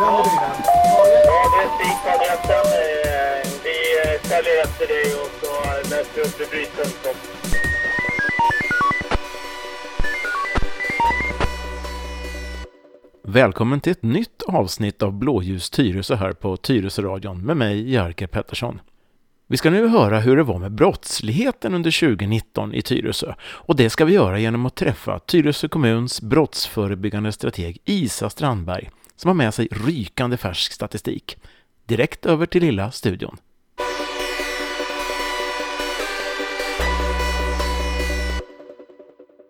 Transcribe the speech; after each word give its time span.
Ja, 0.00 0.24
det 0.24 1.70
är 1.70 1.94
Vi 3.64 4.28
följer 4.28 4.62
efter 4.64 4.86
dig 4.86 5.14
och 5.14 5.30
så 5.40 5.50
vi 6.52 6.62
upp. 7.10 7.16
Välkommen 13.22 13.80
till 13.80 13.92
ett 13.92 14.02
nytt 14.02 14.42
avsnitt 14.42 15.02
av 15.02 15.12
Blåljus 15.12 15.70
Tyresö 15.70 16.14
här 16.14 16.32
på 16.32 16.56
Tyresöradion 16.56 17.46
med 17.46 17.56
mig, 17.56 17.90
Jerker 17.90 18.26
Pettersson. 18.26 18.80
Vi 19.46 19.56
ska 19.56 19.70
nu 19.70 19.88
höra 19.88 20.20
hur 20.20 20.36
det 20.36 20.42
var 20.42 20.58
med 20.58 20.72
brottsligheten 20.72 21.74
under 21.74 22.00
2019 22.00 22.74
i 22.74 22.82
Tyresö 22.82 23.34
och 23.42 23.76
det 23.76 23.90
ska 23.90 24.04
vi 24.04 24.12
göra 24.12 24.38
genom 24.38 24.66
att 24.66 24.74
träffa 24.74 25.18
Tyresö 25.18 25.68
kommuns 25.68 26.20
brottsförebyggande 26.20 27.32
strateg 27.32 27.78
Isa 27.84 28.30
Strandberg 28.30 28.90
som 29.20 29.28
har 29.28 29.34
med 29.34 29.54
sig 29.54 29.68
rykande 29.70 30.36
färsk 30.36 30.72
statistik. 30.72 31.36
Direkt 31.86 32.26
över 32.26 32.46
till 32.46 32.62
lilla 32.62 32.90
studion. 32.90 33.36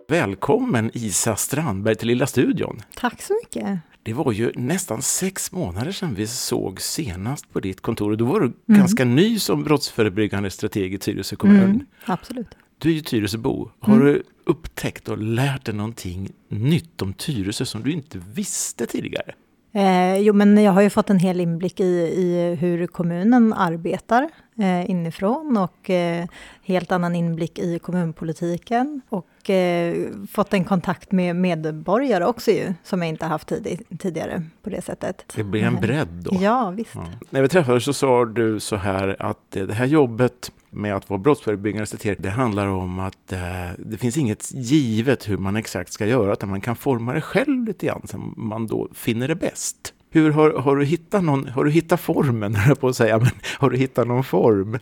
Välkommen 0.08 0.90
Isa 0.94 1.36
Strandberg 1.36 1.94
till 1.94 2.08
lilla 2.08 2.26
studion. 2.26 2.80
Tack 2.94 3.22
så 3.22 3.34
mycket. 3.42 3.78
Det 4.02 4.12
var 4.12 4.32
ju 4.32 4.52
nästan 4.54 5.02
sex 5.02 5.52
månader 5.52 5.92
sedan 5.92 6.14
vi 6.14 6.26
såg 6.26 6.80
senast 6.80 7.52
på 7.52 7.60
ditt 7.60 7.80
kontor 7.80 8.10
och 8.10 8.18
då 8.18 8.24
var 8.24 8.40
du 8.40 8.52
ganska 8.66 9.04
ny 9.04 9.38
som 9.38 9.64
brottsförebyggande 9.64 10.50
strateg 10.50 10.94
i 10.94 10.98
Tyresö 10.98 11.36
kommun. 11.36 11.62
Mm, 11.62 11.86
absolut. 12.04 12.48
Du 12.78 12.88
är 12.88 12.94
ju 12.94 13.00
Tyresöbo. 13.00 13.70
Har 13.80 13.98
du 13.98 14.22
upptäckt 14.44 15.08
och 15.08 15.18
lärt 15.18 15.64
dig 15.64 15.74
någonting 15.74 16.32
nytt 16.48 17.02
om 17.02 17.12
Tyresö 17.12 17.64
som 17.64 17.82
du 17.82 17.92
inte 17.92 18.22
visste 18.34 18.86
tidigare? 18.86 19.34
Eh, 19.72 20.18
jo, 20.18 20.32
men 20.32 20.62
jag 20.62 20.72
har 20.72 20.82
ju 20.82 20.90
fått 20.90 21.10
en 21.10 21.18
hel 21.18 21.40
inblick 21.40 21.80
i, 21.80 21.84
i 22.16 22.56
hur 22.60 22.86
kommunen 22.86 23.52
arbetar 23.52 24.28
eh, 24.58 24.90
inifrån 24.90 25.56
och 25.56 25.90
eh, 25.90 26.26
helt 26.62 26.92
annan 26.92 27.16
inblick 27.16 27.58
i 27.58 27.78
kommunpolitiken. 27.78 29.00
Och 29.08 29.26
eh, 29.50 30.26
fått 30.32 30.54
en 30.54 30.64
kontakt 30.64 31.12
med 31.12 31.36
medborgare 31.36 32.24
också 32.24 32.50
ju, 32.50 32.74
som 32.84 33.02
jag 33.02 33.08
inte 33.08 33.26
haft 33.26 33.48
tid, 33.48 33.82
tidigare 33.98 34.42
på 34.62 34.70
det 34.70 34.82
sättet. 34.82 35.32
Det 35.36 35.44
blir 35.44 35.62
en 35.62 35.74
Eh, 35.74 35.80
bredd 35.80 36.08
då. 36.08 36.36
Ja, 36.40 36.70
visst. 36.70 36.94
Ja. 36.94 37.06
När 37.30 37.42
vi 37.42 37.48
träffades 37.48 37.84
så 37.84 37.92
sa 37.92 38.24
du 38.24 38.60
så 38.60 38.76
här 38.76 39.16
att 39.18 39.50
det 39.50 39.72
här 39.72 39.86
jobbet 39.86 40.52
med 40.70 40.96
att 40.96 41.10
vara 41.10 41.18
brottsförebyggande 41.18 42.16
det 42.18 42.30
handlar 42.30 42.66
om 42.66 42.98
att 42.98 43.32
eh, 43.32 43.38
det 43.78 43.98
finns 43.98 44.16
inget 44.16 44.54
givet 44.54 45.28
hur 45.28 45.36
man 45.36 45.56
exakt 45.56 45.92
ska 45.92 46.06
göra, 46.06 46.32
utan 46.32 46.48
man 46.48 46.60
kan 46.60 46.76
forma 46.76 47.12
det 47.12 47.20
själv 47.20 47.64
lite 47.64 47.86
grann 47.86 48.02
som 48.06 48.34
man 48.36 48.66
då 48.66 48.88
finner 48.94 49.28
det 49.28 49.34
bäst. 49.34 49.94
Hur 50.10 50.30
har, 50.30 50.50
har 50.50 50.76
du 50.76 50.84
hittat 50.84 51.24
någon, 51.24 51.48
har 51.48 51.64
du 51.64 51.70
hittat 51.70 52.00
formen, 52.00 52.56
på 52.80 52.88
att 52.88 52.96
säga, 52.96 53.18
men 53.18 53.30
har 53.58 53.70
du 53.70 53.76
hittat 53.76 54.06
någon 54.06 54.24
form? 54.24 54.78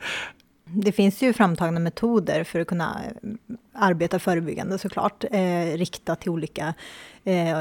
Det 0.74 0.92
finns 0.92 1.22
ju 1.22 1.32
framtagna 1.32 1.80
metoder 1.80 2.44
för 2.44 2.60
att 2.60 2.66
kunna 2.66 3.00
eh, 3.04 3.56
arbeta 3.72 4.18
förebyggande 4.18 4.78
såklart, 4.78 5.24
eh, 5.30 5.76
riktat 5.76 6.20
till 6.20 6.30
olika, 6.30 6.74
eh, 7.24 7.58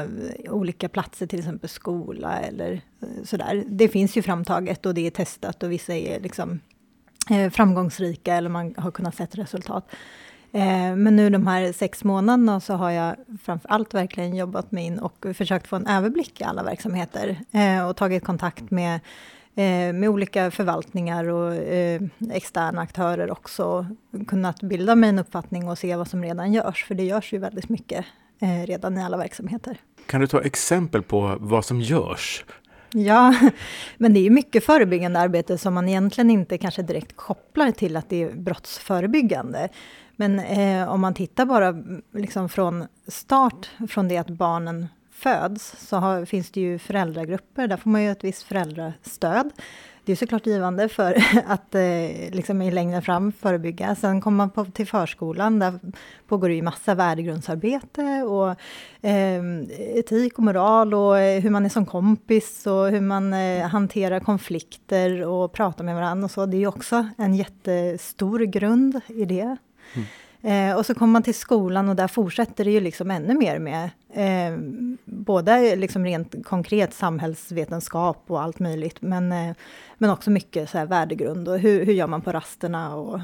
olika 0.50 0.88
platser, 0.88 1.26
till 1.26 1.38
exempel 1.38 1.68
skola 1.68 2.40
eller 2.40 2.72
eh, 2.72 3.24
sådär. 3.24 3.64
Det 3.66 3.88
finns 3.88 4.16
ju 4.16 4.22
framtaget 4.22 4.86
och 4.86 4.94
det 4.94 5.06
är 5.06 5.10
testat 5.10 5.62
och 5.62 5.72
vissa 5.72 5.94
är 5.94 6.20
liksom 6.20 6.60
eh, 7.30 7.50
framgångsrika 7.50 8.34
eller 8.34 8.48
man 8.48 8.74
har 8.76 8.90
kunnat 8.90 9.14
se 9.14 9.26
resultat. 9.30 9.90
Eh, 10.52 10.96
men 10.96 11.16
nu 11.16 11.30
de 11.30 11.46
här 11.46 11.72
sex 11.72 12.04
månaderna 12.04 12.60
så 12.60 12.74
har 12.74 12.90
jag 12.90 13.16
framför 13.42 13.68
allt 13.68 13.94
verkligen 13.94 14.36
jobbat 14.36 14.72
mig 14.72 14.84
in 14.84 14.98
och 14.98 15.26
försökt 15.34 15.66
få 15.66 15.76
en 15.76 15.86
överblick 15.86 16.40
i 16.40 16.44
alla 16.44 16.62
verksamheter 16.62 17.40
eh, 17.52 17.88
och 17.88 17.96
tagit 17.96 18.24
kontakt 18.24 18.70
med 18.70 19.00
med 19.92 20.08
olika 20.08 20.50
förvaltningar 20.50 21.28
och 21.28 21.54
eh, 21.54 22.02
externa 22.30 22.80
aktörer 22.80 23.30
också. 23.30 23.86
Kunnat 24.28 24.62
bilda 24.62 24.94
mig 24.94 25.10
en 25.10 25.18
uppfattning 25.18 25.68
och 25.68 25.78
se 25.78 25.96
vad 25.96 26.08
som 26.08 26.22
redan 26.22 26.52
görs, 26.52 26.84
för 26.84 26.94
det 26.94 27.02
görs 27.02 27.32
ju 27.32 27.38
väldigt 27.38 27.68
mycket 27.68 28.04
eh, 28.40 28.66
redan 28.66 28.98
i 28.98 29.02
alla 29.02 29.16
verksamheter. 29.16 29.76
Kan 30.06 30.20
du 30.20 30.26
ta 30.26 30.40
exempel 30.40 31.02
på 31.02 31.36
vad 31.40 31.64
som 31.64 31.80
görs? 31.80 32.44
Ja, 32.92 33.34
men 33.96 34.14
det 34.14 34.26
är 34.26 34.30
mycket 34.30 34.64
förebyggande 34.64 35.18
arbete 35.18 35.58
som 35.58 35.74
man 35.74 35.88
egentligen 35.88 36.30
inte 36.30 36.58
kanske 36.58 36.82
direkt 36.82 37.16
kopplar 37.16 37.70
till 37.70 37.96
att 37.96 38.08
det 38.08 38.22
är 38.22 38.32
brottsförebyggande. 38.32 39.68
Men 40.16 40.38
eh, 40.38 40.88
om 40.88 41.00
man 41.00 41.14
tittar 41.14 41.46
bara 41.46 41.74
liksom 42.14 42.48
från 42.48 42.86
start, 43.06 43.70
från 43.88 44.08
det 44.08 44.16
att 44.16 44.30
barnen 44.30 44.86
föds, 45.18 45.88
så 45.88 45.96
har, 45.96 46.24
finns 46.24 46.50
det 46.50 46.60
ju 46.60 46.78
föräldragrupper, 46.78 47.68
där 47.68 47.76
får 47.76 47.90
man 47.90 48.02
ju 48.02 48.10
ett 48.10 48.24
visst 48.24 48.42
föräldrastöd. 48.42 49.50
Det 50.04 50.12
är 50.12 50.16
såklart 50.16 50.46
givande 50.46 50.88
för 50.88 51.16
att 51.46 51.74
eh, 51.74 52.30
liksom 52.30 52.62
i 52.62 52.70
längden 52.70 53.02
fram 53.02 53.32
förebygga. 53.32 53.94
Sen 53.94 54.20
kommer 54.20 54.36
man 54.36 54.50
på, 54.50 54.64
till 54.64 54.86
förskolan, 54.86 55.58
där 55.58 55.78
pågår 56.28 56.48
det 56.48 56.54
ju 56.54 56.62
massa 56.62 56.94
värdegrundsarbete 56.94 58.22
och 58.22 58.50
eh, 59.08 59.42
etik 59.98 60.38
och 60.38 60.44
moral 60.44 60.94
och 60.94 61.18
eh, 61.18 61.40
hur 61.40 61.50
man 61.50 61.64
är 61.64 61.68
som 61.68 61.86
kompis 61.86 62.66
och 62.66 62.90
hur 62.90 63.00
man 63.00 63.32
eh, 63.32 63.66
hanterar 63.66 64.20
konflikter 64.20 65.26
och 65.26 65.52
pratar 65.52 65.84
med 65.84 65.94
varandra 65.94 66.24
och 66.24 66.30
så. 66.30 66.46
Det 66.46 66.56
är 66.56 66.60
ju 66.60 66.66
också 66.66 67.08
en 67.18 67.34
jättestor 67.34 68.40
grund 68.40 69.00
i 69.06 69.24
det. 69.24 69.56
Mm. 69.94 70.06
Eh, 70.42 70.76
och 70.76 70.86
så 70.86 70.94
kommer 70.94 71.12
man 71.12 71.22
till 71.22 71.34
skolan 71.34 71.88
och 71.88 71.96
där 71.96 72.08
fortsätter 72.08 72.64
det 72.64 72.70
ju 72.70 72.80
liksom 72.80 73.10
ännu 73.10 73.34
mer 73.34 73.58
med 73.58 73.90
eh, 74.12 74.58
både 75.04 75.76
liksom 75.76 76.04
rent 76.04 76.44
konkret 76.44 76.94
samhällsvetenskap 76.94 78.24
och 78.26 78.42
allt 78.42 78.58
möjligt, 78.58 79.02
men, 79.02 79.32
eh, 79.32 79.56
men 79.98 80.10
också 80.10 80.30
mycket 80.30 80.70
så 80.70 80.78
här 80.78 80.86
värdegrund 80.86 81.48
och 81.48 81.58
hur, 81.58 81.86
hur 81.86 81.92
gör 81.92 82.06
man 82.06 82.22
på 82.22 82.32
rasterna 82.32 82.96
och 82.96 83.20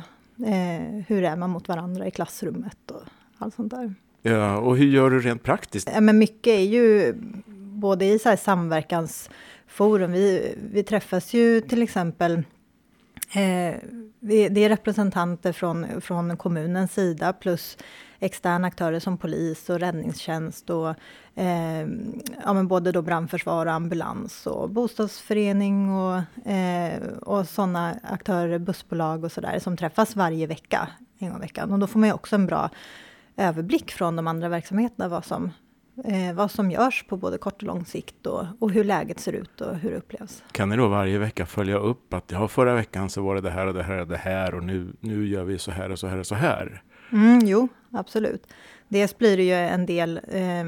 eh, 0.46 1.02
hur 1.08 1.24
är 1.24 1.36
man 1.36 1.50
mot 1.50 1.68
varandra 1.68 2.06
i 2.06 2.10
klassrummet 2.10 2.90
och 2.90 3.02
allt 3.38 3.54
sånt 3.54 3.70
där. 3.70 3.94
Ja, 4.22 4.56
och 4.56 4.76
hur 4.76 4.86
gör 4.86 5.10
du 5.10 5.20
rent 5.20 5.42
praktiskt? 5.42 5.90
Ja, 5.94 6.00
men 6.00 6.18
mycket 6.18 6.52
är 6.52 6.64
ju 6.64 7.14
både 7.56 8.04
i 8.04 8.18
så 8.18 8.28
här 8.28 8.36
samverkansforum, 8.36 10.12
vi, 10.12 10.54
vi 10.72 10.82
träffas 10.82 11.34
ju 11.34 11.60
till 11.60 11.82
exempel 11.82 12.32
Eh, 12.36 12.42
Eh, 13.34 13.74
det, 14.20 14.48
det 14.48 14.64
är 14.64 14.68
representanter 14.68 15.52
från, 15.52 16.00
från 16.00 16.36
kommunens 16.36 16.92
sida 16.92 17.32
plus 17.32 17.76
externa 18.18 18.66
aktörer 18.66 19.00
som 19.00 19.18
polis 19.18 19.70
och 19.70 19.80
räddningstjänst 19.80 20.70
och 20.70 20.88
eh, 21.34 21.80
ja, 22.44 22.52
men 22.52 22.68
både 22.68 22.92
då 22.92 23.02
brandförsvar 23.02 23.66
och 23.66 23.72
ambulans 23.72 24.46
och 24.46 24.70
bostadsförening 24.70 25.90
och, 25.90 26.46
eh, 26.48 27.02
och 27.22 27.48
sådana 27.48 27.98
aktörer, 28.02 28.58
bussbolag 28.58 29.24
och 29.24 29.32
sådär 29.32 29.58
som 29.58 29.76
träffas 29.76 30.16
varje 30.16 30.46
vecka, 30.46 30.88
en 31.18 31.28
gång 31.28 31.38
i 31.38 31.40
veckan. 31.40 31.72
Och 31.72 31.78
då 31.78 31.86
får 31.86 31.98
man 31.98 32.08
ju 32.08 32.12
också 32.12 32.34
en 32.34 32.46
bra 32.46 32.70
överblick 33.36 33.92
från 33.92 34.16
de 34.16 34.26
andra 34.26 34.48
verksamheterna 34.48 35.08
vad 35.08 35.24
som, 35.24 35.50
eh, 36.04 36.34
vad 36.34 36.50
som 36.50 36.70
görs 36.70 37.04
på 37.08 37.16
både 37.16 37.38
kort 37.38 37.56
och 37.56 37.62
lång 37.62 37.84
sikt 37.84 38.26
och, 38.26 38.46
och 38.58 38.70
hur 38.70 38.84
läget 38.84 39.20
ser 39.20 39.32
ut 39.32 39.60
och 39.60 39.76
hur 39.76 39.90
det 39.90 39.96
upplevs. 39.96 40.42
Kan 40.52 40.68
ni 40.68 40.76
då 40.76 40.88
varje 40.88 41.18
vecka 41.18 41.46
följa 41.46 41.76
upp 41.76 42.14
att 42.14 42.30
ja, 42.32 42.48
förra 42.48 42.74
veckan 42.74 43.10
så 43.10 43.22
var 43.22 43.34
det 43.34 43.40
det 43.40 43.50
här 43.50 43.66
och 43.66 43.74
det 43.74 43.82
här 43.82 43.98
och 44.00 44.08
det 44.08 44.16
här 44.16 44.54
och 44.54 44.64
nu, 44.64 44.92
nu 45.00 45.26
gör 45.26 45.44
vi 45.44 45.58
så 45.58 45.70
här 45.70 45.90
och 45.90 45.98
så 45.98 46.06
här 46.06 46.18
och 46.18 46.26
så 46.26 46.34
här? 46.34 46.82
Mm, 47.12 47.40
jo, 47.46 47.68
absolut. 47.90 48.46
Dels 48.88 49.18
blir 49.18 49.36
det 49.36 49.42
ju 49.42 49.54
en 49.54 49.86
del, 49.86 50.20
eh, 50.28 50.64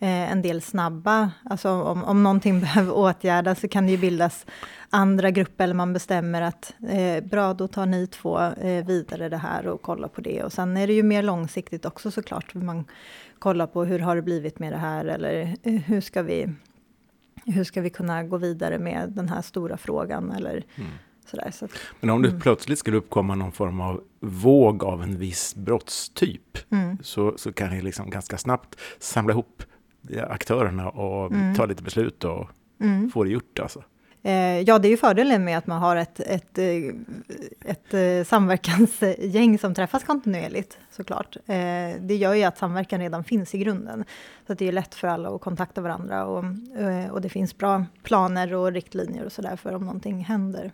en 0.00 0.42
del 0.42 0.62
snabba, 0.62 1.30
alltså 1.44 1.70
om, 1.70 2.04
om 2.04 2.22
någonting 2.22 2.60
behöver 2.60 2.92
åtgärdas 2.92 3.60
så 3.60 3.68
kan 3.68 3.86
det 3.86 3.92
ju 3.92 3.98
bildas 3.98 4.46
andra 4.90 5.30
grupper 5.30 5.64
eller 5.64 5.74
man 5.74 5.92
bestämmer 5.92 6.42
att 6.42 6.74
eh, 6.88 7.24
bra, 7.24 7.54
då 7.54 7.68
tar 7.68 7.86
ni 7.86 8.06
två 8.06 8.40
eh, 8.40 8.86
vidare 8.86 9.28
det 9.28 9.36
här 9.36 9.66
och 9.66 9.82
kollar 9.82 10.08
på 10.08 10.20
det. 10.20 10.42
Och 10.42 10.52
sen 10.52 10.76
är 10.76 10.86
det 10.86 10.92
ju 10.92 11.02
mer 11.02 11.22
långsiktigt 11.22 11.84
också 11.84 12.10
såklart. 12.10 12.54
Man 12.54 12.84
kollar 13.38 13.66
på 13.66 13.84
hur 13.84 13.98
har 13.98 14.16
det 14.16 14.22
blivit 14.22 14.58
med 14.58 14.72
det 14.72 14.78
här 14.78 15.04
eller 15.04 15.56
eh, 15.62 15.74
hur 15.74 16.00
ska 16.00 16.22
vi 16.22 16.54
hur 17.44 17.64
ska 17.64 17.80
vi 17.80 17.90
kunna 17.90 18.24
gå 18.24 18.36
vidare 18.36 18.78
med 18.78 19.12
den 19.12 19.28
här 19.28 19.42
stora 19.42 19.76
frågan 19.76 20.32
eller 20.32 20.64
sådär. 21.30 21.50
Så 21.50 21.64
att, 21.64 21.70
Men 22.00 22.10
om 22.10 22.22
det 22.22 22.40
plötsligt 22.40 22.78
skulle 22.78 22.96
uppkomma 22.96 23.34
någon 23.34 23.52
form 23.52 23.80
av 23.80 24.02
våg 24.20 24.84
av 24.84 25.02
en 25.02 25.18
viss 25.18 25.54
brottstyp 25.54 26.58
så, 27.02 27.34
så 27.36 27.52
kan 27.52 27.70
ni 27.70 27.82
liksom 27.82 28.10
ganska 28.10 28.38
snabbt 28.38 28.80
samla 28.98 29.32
ihop 29.32 29.62
aktörerna 30.28 30.88
och 30.88 31.32
ta 31.56 31.66
lite 31.66 31.82
beslut 31.82 32.24
och 32.24 32.48
få 33.12 33.24
det 33.24 33.30
gjort. 33.30 33.58
Alltså. 33.58 33.82
Eh, 34.22 34.60
ja, 34.60 34.78
det 34.78 34.88
är 34.88 34.90
ju 34.90 34.96
fördelen 34.96 35.44
med 35.44 35.58
att 35.58 35.66
man 35.66 35.80
har 35.80 35.96
ett, 35.96 36.20
ett, 36.20 36.58
eh, 36.58 36.66
ett, 37.64 37.94
eh, 37.94 38.24
samverkansgäng 38.24 39.58
som 39.58 39.74
träffas 39.74 40.04
kontinuerligt 40.04 40.78
såklart. 40.90 41.36
Det 42.00 42.16
gör 42.16 42.34
ju 42.34 42.42
att 42.42 42.58
samverkan 42.58 43.00
redan 43.00 43.24
finns 43.24 43.54
i 43.54 43.58
grunden. 43.58 44.04
Så 44.46 44.52
att 44.52 44.58
det 44.58 44.68
är 44.68 44.72
lätt 44.72 44.94
för 44.94 45.08
alla 45.08 45.28
att 45.28 45.40
kontakta 45.40 45.80
varandra 45.80 46.26
och, 46.26 46.44
och 47.10 47.20
det 47.20 47.28
finns 47.28 47.58
bra 47.58 47.84
planer 48.02 48.54
och 48.54 48.72
riktlinjer 48.72 49.24
och 49.24 49.32
sådär 49.32 49.56
för 49.56 49.74
om 49.74 49.84
någonting 49.84 50.24
händer. 50.24 50.72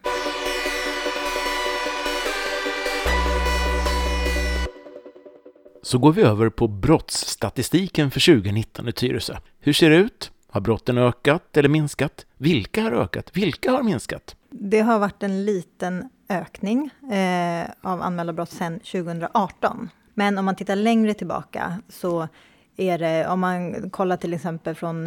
Så 5.84 5.98
går 5.98 6.12
vi 6.12 6.22
över 6.22 6.48
på 6.48 6.68
brottsstatistiken 6.68 8.10
för 8.10 8.20
2019 8.20 8.88
i 8.88 8.92
Tyresö. 8.92 9.36
Hur 9.60 9.72
ser 9.72 9.90
det 9.90 9.96
ut? 9.96 10.32
Har 10.48 10.60
brotten 10.60 10.98
ökat 10.98 11.56
eller 11.56 11.68
minskat? 11.68 12.26
Vilka 12.36 12.82
har 12.82 12.92
ökat? 12.92 13.36
Vilka 13.36 13.70
har 13.70 13.82
minskat? 13.82 14.36
Det 14.50 14.80
har 14.80 14.98
varit 14.98 15.22
en 15.22 15.44
liten 15.44 16.08
ökning 16.28 16.90
eh, 17.12 17.66
av 17.82 18.02
anmälda 18.02 18.32
brott 18.32 18.50
sedan 18.50 18.78
2018. 18.78 19.88
Men 20.14 20.38
om 20.38 20.44
man 20.44 20.56
tittar 20.56 20.76
längre 20.76 21.14
tillbaka 21.14 21.78
så 21.88 22.28
är 22.76 22.98
det, 22.98 23.28
om 23.28 23.40
man 23.40 23.90
kollar 23.90 24.16
till 24.16 24.34
exempel 24.34 24.74
från 24.74 25.04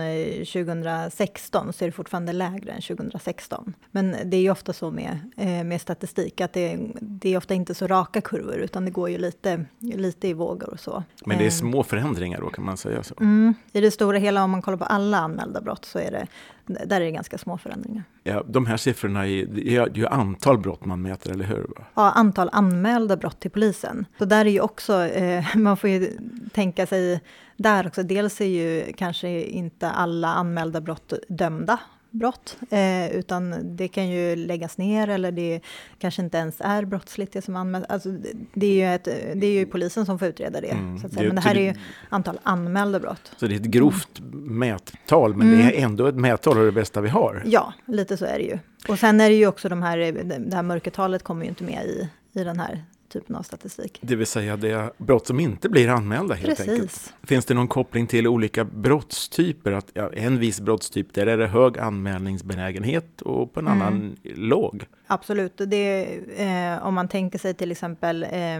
2016 0.54 1.68
eh, 1.68 1.72
så 1.72 1.84
är 1.84 1.88
det 1.88 1.92
fortfarande 1.92 2.34
lägre 2.34 2.72
än 2.72 2.82
2016. 2.82 3.74
Men 3.92 4.16
det 4.26 4.38
är 4.38 4.42
ju 4.42 4.52
ofta 4.52 4.74
så 4.74 4.92
med, 4.92 5.20
eh, 5.38 5.64
med 5.64 5.82
statistik 5.82 6.42
att 6.42 6.54
det, 6.54 6.80
det 7.02 7.34
är 7.34 7.38
ofta 7.38 7.54
inte 7.54 7.76
så 7.76 7.88
raka 7.88 8.22
kurvor 8.22 8.56
utan 8.56 8.86
det 8.86 8.92
går 8.92 9.10
ju 9.10 9.18
lite, 9.18 9.66
lite 9.80 10.28
i 10.28 10.34
vågor 10.34 10.70
och 10.70 10.80
så. 10.80 11.04
Men 11.26 11.38
det 11.38 11.46
är 11.46 11.50
små 11.50 11.84
förändringar 11.84 12.42
då 12.42 12.50
kan 12.50 12.66
man 12.66 12.78
säga 12.78 13.04
så? 13.04 13.16
Mm, 13.20 13.54
I 13.72 13.82
det 13.82 13.92
stora 13.92 14.18
hela 14.18 14.44
om 14.44 14.52
man 14.52 14.62
kollar 14.62 14.78
på 14.78 14.86
alla 14.86 15.18
anmälda 15.18 15.62
brott 15.62 15.86
så 15.86 16.00
är 16.00 16.12
det 16.12 16.28
där 16.68 17.02
är 17.02 17.06
det 17.06 17.12
ganska 17.12 17.38
små 17.38 17.58
förändringar. 17.58 18.04
Ja, 18.28 18.44
de 18.48 18.66
här 18.66 18.78
siffrorna 18.78 19.28
är, 19.28 19.46
det 19.46 19.76
är 19.76 19.90
ju 19.94 20.08
antal 20.08 20.58
brott 20.58 20.86
man 20.86 21.02
mäter, 21.02 21.32
eller 21.32 21.46
hur? 21.46 21.68
Ja, 21.94 22.12
antal 22.12 22.50
anmälda 22.52 23.18
brott 23.18 23.40
till 23.40 23.52
polisen. 23.52 24.06
Så 24.18 24.26
där 24.26 24.46
är 24.46 24.50
ju 24.50 24.62
också, 24.62 25.04
eh, 25.04 25.46
man 25.56 25.78
får 25.78 25.90
ju 25.90 26.18
tänka 26.54 26.88
sig 26.88 27.22
där 27.58 27.88
också, 27.88 28.04
dels 28.04 28.42
är 28.42 28.46
ju 28.46 28.94
kanske 28.94 29.42
inte 29.44 29.90
alla 29.90 30.28
anmälda 30.28 30.82
brott 30.82 31.14
dömda 31.30 31.80
brott, 32.18 32.58
eh, 32.70 33.12
utan 33.12 33.56
det 33.78 33.88
kan 33.88 34.10
ju 34.10 34.36
läggas 34.36 34.78
ner 34.78 35.08
eller 35.08 35.32
det 35.32 35.62
kanske 36.00 36.22
inte 36.22 36.38
ens 36.38 36.56
är 36.60 36.86
brottsligt 36.86 37.34
det 37.34 37.42
som 37.42 37.56
anmäls. 37.56 37.86
Alltså, 37.90 38.10
det, 38.54 38.66
är 38.66 38.74
ju 38.74 38.96
ett, 38.96 39.04
det 39.36 39.48
är 39.48 39.52
ju 39.52 39.66
polisen 39.66 40.06
som 40.06 40.20
får 40.20 40.28
utreda 40.28 40.62
det. 40.62 40.68
Mm, 40.68 41.00
så 41.00 41.08
att 41.08 41.14
säga. 41.14 41.28
Men 41.28 41.36
det 41.36 41.42
här 41.42 41.56
är 41.56 41.62
ju 41.62 41.74
antal 42.10 42.40
anmälda 42.44 43.00
brott. 43.00 43.32
Så 43.38 43.48
det 43.48 43.56
är 43.56 43.60
ett 43.60 43.66
grovt 43.66 44.20
mm. 44.20 44.60
mättal, 44.60 45.36
men 45.36 45.48
mm. 45.48 45.60
det 45.60 45.80
är 45.80 45.84
ändå 45.84 46.08
ett 46.08 46.16
mättal 46.16 46.58
och 46.58 46.66
det 46.66 46.72
bästa 46.72 47.02
vi 47.02 47.10
har? 47.10 47.44
Ja, 47.46 47.74
lite 47.86 48.18
så 48.18 48.26
är 48.26 48.38
det 48.38 48.46
ju. 48.46 48.60
Och 48.88 49.00
sen 49.00 49.22
är 49.22 49.30
det 49.30 49.36
ju 49.36 49.48
också 49.48 49.70
de 49.70 49.84
här, 49.84 49.98
det 50.40 50.56
här 50.56 50.64
mörkertalet 50.64 51.24
kommer 51.24 51.44
ju 51.44 51.50
inte 51.50 51.64
med 51.64 51.86
i, 51.86 52.10
i 52.40 52.44
den 52.44 52.60
här 52.60 52.84
typen 53.10 53.36
av 53.36 53.42
statistik. 53.42 54.00
Det 54.02 54.16
vill 54.16 54.28
säga 54.28 54.58
det 54.58 54.92
brott 54.98 55.28
som 55.28 55.40
inte 55.40 55.70
blir 55.70 55.88
anmälda 55.88 56.36
helt 56.36 56.58
Precis. 56.58 56.70
enkelt. 56.70 57.14
Finns 57.24 57.46
det 57.46 57.54
någon 57.54 57.68
koppling 57.68 58.08
till 58.08 58.28
olika 58.28 58.64
brottstyper? 58.64 59.72
Att, 59.72 59.92
ja, 59.94 60.14
en 60.14 60.40
viss 60.40 60.62
brottstyp, 60.62 61.14
där 61.14 61.28
är 61.28 61.38
det 61.38 61.48
hög 61.48 61.78
anmälningsbenägenhet 61.78 63.22
och 63.22 63.54
på 63.54 63.60
en 63.60 63.68
mm. 63.68 63.82
annan 63.82 64.16
låg. 64.24 64.86
Absolut. 65.08 65.62
Det, 65.68 66.16
eh, 66.38 66.88
om 66.88 66.94
man 66.94 67.08
tänker 67.08 67.40
sig 67.40 67.54
till 67.54 67.72
exempel 67.72 68.24
eh, 68.24 68.60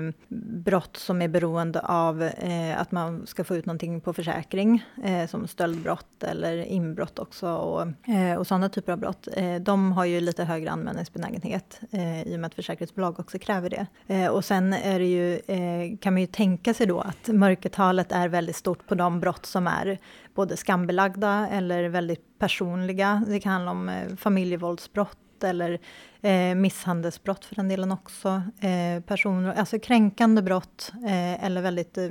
brott 0.66 0.98
som 0.98 1.22
är 1.22 1.28
beroende 1.28 1.80
av 1.80 2.24
eh, 2.24 2.82
att 2.82 2.92
man 2.92 3.28
ska 3.28 3.44
få 3.44 3.56
ut 3.56 3.66
någonting 3.66 4.02
på 4.02 4.14
försäkring, 4.14 4.84
eh, 5.04 5.28
som 5.28 5.48
stöldbrott 5.48 6.24
eller 6.24 6.58
inbrott 6.58 7.20
också 7.20 7.50
och, 7.54 7.82
eh, 8.14 8.38
och 8.38 8.48
sådana 8.48 8.70
typer 8.70 8.92
av 8.92 9.00
brott. 9.00 9.28
Eh, 9.34 9.56
de 9.56 9.92
har 9.92 10.06
ju 10.06 10.22
lite 10.22 10.44
högre 10.44 10.72
anmälningsbenägenhet 10.72 11.82
eh, 11.92 12.22
i 12.22 12.36
och 12.36 12.40
med 12.40 12.48
att 12.48 12.56
försäkringsbolag 12.56 13.20
också 13.20 13.40
kräver 13.40 13.70
det. 13.70 13.88
Eh, 14.08 14.28
och 14.28 14.46
sen 14.46 14.74
är 14.74 15.00
det 15.00 15.06
ju, 15.06 15.34
eh, 15.34 15.98
kan 16.02 16.14
man 16.14 16.22
ju 16.22 16.28
tänka 16.28 16.74
sig 16.74 16.88
då 16.88 17.00
att 17.00 17.28
mörkertalet 17.28 18.12
är 18.12 18.28
väldigt 18.28 18.56
stort 18.56 18.88
på 18.88 18.96
de 18.96 19.20
brott 19.20 19.46
som 19.46 19.68
är 19.68 19.98
både 20.36 20.58
skambelagda 20.58 21.48
eller 21.52 21.90
väldigt 21.90 22.40
personliga. 22.40 23.24
Det 23.28 23.40
kan 23.40 23.52
handla 23.52 23.72
om 23.72 23.92
familjevåldsbrott 24.18 25.18
eller 25.44 25.80
eh, 26.22 26.56
misshandelsbrott 26.56 27.46
för 27.46 27.56
den 27.56 27.68
delen 27.68 27.92
också. 27.92 28.42
Eh, 28.60 29.04
personer, 29.04 29.54
alltså 29.54 29.80
kränkande 29.80 30.42
brott 30.42 30.92
eh, 31.06 31.44
eller 31.46 31.62
väldigt 31.62 31.98
eh, 31.98 32.10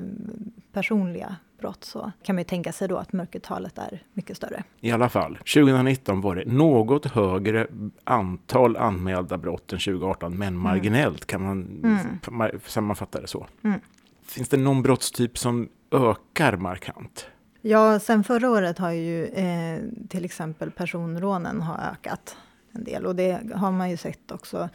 personliga 0.73 1.37
brott 1.59 1.85
så 1.85 2.13
kan 2.23 2.35
man 2.35 2.41
ju 2.41 2.45
tänka 2.45 2.73
sig 2.73 2.89
då 2.89 2.97
att 2.97 3.13
mörkertalet 3.13 3.79
är 3.79 4.03
mycket 4.13 4.37
större. 4.37 4.63
I 4.81 4.91
alla 4.91 5.09
fall, 5.09 5.37
2019 5.37 6.21
var 6.21 6.37
det 6.37 6.45
något 6.47 7.07
högre 7.07 7.67
antal 8.05 8.77
anmälda 8.77 9.39
brott 9.39 9.73
än 9.73 9.79
2018, 9.79 10.39
men 10.39 10.49
mm. 10.49 10.61
marginellt 10.61 11.27
kan 11.27 11.43
man 11.43 11.81
mm. 11.85 12.61
sammanfatta 12.67 13.21
det 13.21 13.27
så. 13.27 13.47
Mm. 13.65 13.81
Finns 14.27 14.49
det 14.49 14.57
någon 14.57 14.83
brottstyp 14.83 15.39
som 15.39 15.69
ökar 15.91 16.57
markant? 16.57 17.27
Ja, 17.61 17.99
sen 17.99 18.25
förra 18.25 18.51
året 18.51 18.79
har 18.79 18.91
ju 18.91 19.25
eh, 19.27 19.81
till 20.09 20.25
exempel 20.25 20.71
personrånen 20.71 21.63
har 21.63 21.79
ökat 21.93 22.37
en 22.79 22.85
del. 22.85 23.07
Och 23.07 23.17
det 23.17 23.41
har 23.55 23.73
man 23.73 23.91
ju 23.91 23.97
sett 23.97 24.31
också 24.31 24.69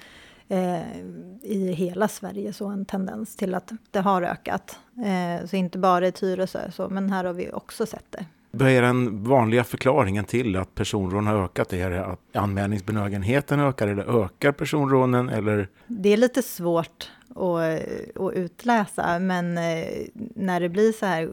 eh, 0.47 0.99
i 1.41 1.73
hela 1.77 2.07
Sverige, 2.07 2.53
så 2.53 2.67
en 2.67 2.85
tendens 2.85 3.35
till 3.35 3.55
att 3.55 3.71
det 3.91 3.99
har 3.99 4.21
ökat. 4.21 4.79
Eh, 5.05 5.47
så 5.47 5.55
inte 5.55 5.77
bara 5.77 6.07
i 6.07 6.11
Tyresö, 6.11 6.71
så, 6.71 6.89
men 6.89 7.09
här 7.09 7.23
har 7.23 7.33
vi 7.33 7.51
också 7.51 7.85
sett 7.85 8.05
det. 8.09 8.25
Vad 8.51 8.69
är 8.69 8.81
den 8.81 9.23
vanliga 9.23 9.63
förklaringen 9.63 10.25
till 10.25 10.55
att 10.55 10.75
personrån 10.75 11.27
har 11.27 11.43
ökat? 11.43 11.73
Är 11.73 11.89
det 11.89 12.05
att 12.05 12.19
anmälningsbenägenheten 12.33 13.59
ökar 13.59 13.87
eller 13.87 14.23
ökar 14.23 14.51
personrånen? 14.51 15.29
Eller? 15.29 15.69
Det 15.87 16.09
är 16.09 16.17
lite 16.17 16.41
svårt 16.41 17.11
att, 17.29 18.19
att 18.21 18.33
utläsa, 18.33 19.19
men 19.19 19.57
eh, 19.57 19.85
när 20.35 20.59
det 20.59 20.69
blir 20.69 20.91
så 20.91 21.05
här 21.05 21.29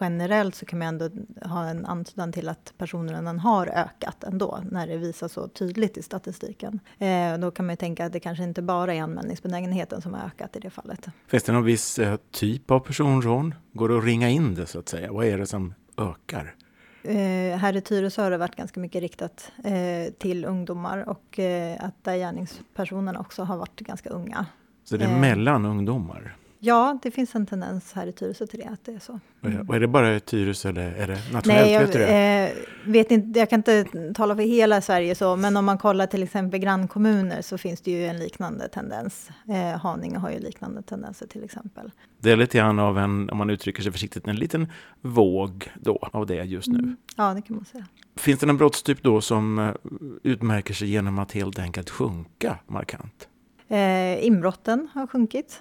generellt 0.00 0.54
så 0.54 0.66
kan 0.66 0.78
man 0.78 0.88
ändå 0.88 1.10
ha 1.42 1.64
en 1.64 1.86
antydan 1.86 2.32
till 2.32 2.48
att 2.48 2.74
personrånen 2.78 3.38
har 3.38 3.66
ökat 3.66 4.24
ändå, 4.24 4.60
när 4.70 4.86
det 4.86 4.96
visar 4.96 5.28
så 5.28 5.48
tydligt 5.48 5.96
i 5.96 6.02
statistiken. 6.02 6.80
Eh, 6.98 7.38
då 7.38 7.50
kan 7.50 7.66
man 7.66 7.76
tänka 7.76 8.06
att 8.06 8.12
det 8.12 8.20
kanske 8.20 8.44
inte 8.44 8.62
bara 8.62 8.94
är 8.94 9.02
anmälningsbenägenheten 9.02 10.02
som 10.02 10.14
har 10.14 10.26
ökat 10.26 10.56
i 10.56 10.60
det 10.60 10.70
fallet. 10.70 11.06
Finns 11.26 11.42
det 11.42 11.52
någon 11.52 11.64
viss 11.64 11.98
eh, 11.98 12.16
typ 12.30 12.70
av 12.70 12.80
personrån? 12.80 13.54
Går 13.72 13.88
det 13.88 13.98
att 13.98 14.04
ringa 14.04 14.28
in 14.28 14.54
det 14.54 14.66
så 14.66 14.78
att 14.78 14.88
säga? 14.88 15.12
Vad 15.12 15.26
är 15.26 15.38
det 15.38 15.46
som 15.46 15.74
ökar? 15.96 16.54
Eh, 17.02 17.58
här 17.58 17.76
i 17.76 17.80
Tyresö 17.80 18.22
har 18.22 18.30
det 18.30 18.38
varit 18.38 18.56
ganska 18.56 18.80
mycket 18.80 19.00
riktat 19.00 19.52
eh, 19.64 20.12
till 20.18 20.44
ungdomar 20.44 21.08
och 21.08 21.38
eh, 21.38 21.84
att 21.84 22.04
där 22.04 22.16
gärningspersonerna 22.16 23.20
också 23.20 23.42
har 23.42 23.56
varit 23.56 23.80
ganska 23.80 24.10
unga. 24.10 24.46
Så 24.84 24.96
det 24.96 25.04
är 25.04 25.08
eh, 25.08 25.20
mellan 25.20 25.64
ungdomar? 25.64 26.36
Ja, 26.62 26.98
det 27.02 27.10
finns 27.10 27.34
en 27.34 27.46
tendens 27.46 27.92
här 27.92 28.06
i 28.06 28.12
Tyresö 28.12 28.46
till 28.46 28.58
det, 28.58 28.66
att 28.66 28.84
det 28.84 28.92
är 28.92 28.98
så. 28.98 29.20
Mm. 29.42 29.68
Och 29.68 29.76
är 29.76 29.80
det 29.80 29.88
bara 29.88 30.16
i 30.16 30.20
Tyresö 30.20 30.68
eller 30.68 30.82
är 30.82 31.06
det 31.06 31.32
nationellt? 31.32 31.46
Nej, 31.46 31.72
jag, 31.72 31.80
vet 31.80 31.92
du 31.92 31.98
det? 31.98 32.52
Eh, 32.86 32.92
vet 32.92 33.10
inte, 33.10 33.38
jag 33.38 33.50
kan 33.50 33.58
inte 33.58 33.84
tala 34.14 34.36
för 34.36 34.42
hela 34.42 34.80
Sverige 34.80 35.14
så, 35.14 35.36
men 35.36 35.56
om 35.56 35.64
man 35.64 35.78
kollar 35.78 36.06
till 36.06 36.22
exempel 36.22 36.60
grannkommuner 36.60 37.42
så 37.42 37.58
finns 37.58 37.80
det 37.80 37.90
ju 37.90 38.06
en 38.06 38.16
liknande 38.16 38.68
tendens. 38.68 39.30
Eh, 39.48 39.80
Haninge 39.80 40.18
har 40.18 40.30
ju 40.30 40.38
liknande 40.38 40.82
tendenser 40.82 41.26
till 41.26 41.44
exempel. 41.44 41.90
Det 42.18 42.30
är 42.30 42.36
lite 42.36 42.58
grann 42.58 42.78
av 42.78 42.98
en, 42.98 43.30
om 43.30 43.38
man 43.38 43.50
uttrycker 43.50 43.82
sig 43.82 43.92
försiktigt, 43.92 44.26
en 44.26 44.36
liten 44.36 44.72
våg 45.00 45.70
då 45.74 45.98
av 46.12 46.26
det 46.26 46.44
just 46.44 46.68
nu. 46.68 46.78
Mm. 46.78 46.96
Ja, 47.16 47.34
det 47.34 47.42
kan 47.42 47.56
man 47.56 47.64
säga. 47.64 47.86
Finns 48.16 48.40
det 48.40 48.46
någon 48.46 48.56
brottstyp 48.56 49.02
då 49.02 49.20
som 49.20 49.58
eh, 49.58 49.74
utmärker 50.22 50.74
sig 50.74 50.88
genom 50.88 51.18
att 51.18 51.32
helt 51.32 51.58
enkelt 51.58 51.90
sjunka 51.90 52.58
markant? 52.66 53.28
Eh, 53.68 54.26
inbrotten 54.26 54.88
har 54.94 55.06
sjunkit. 55.06 55.60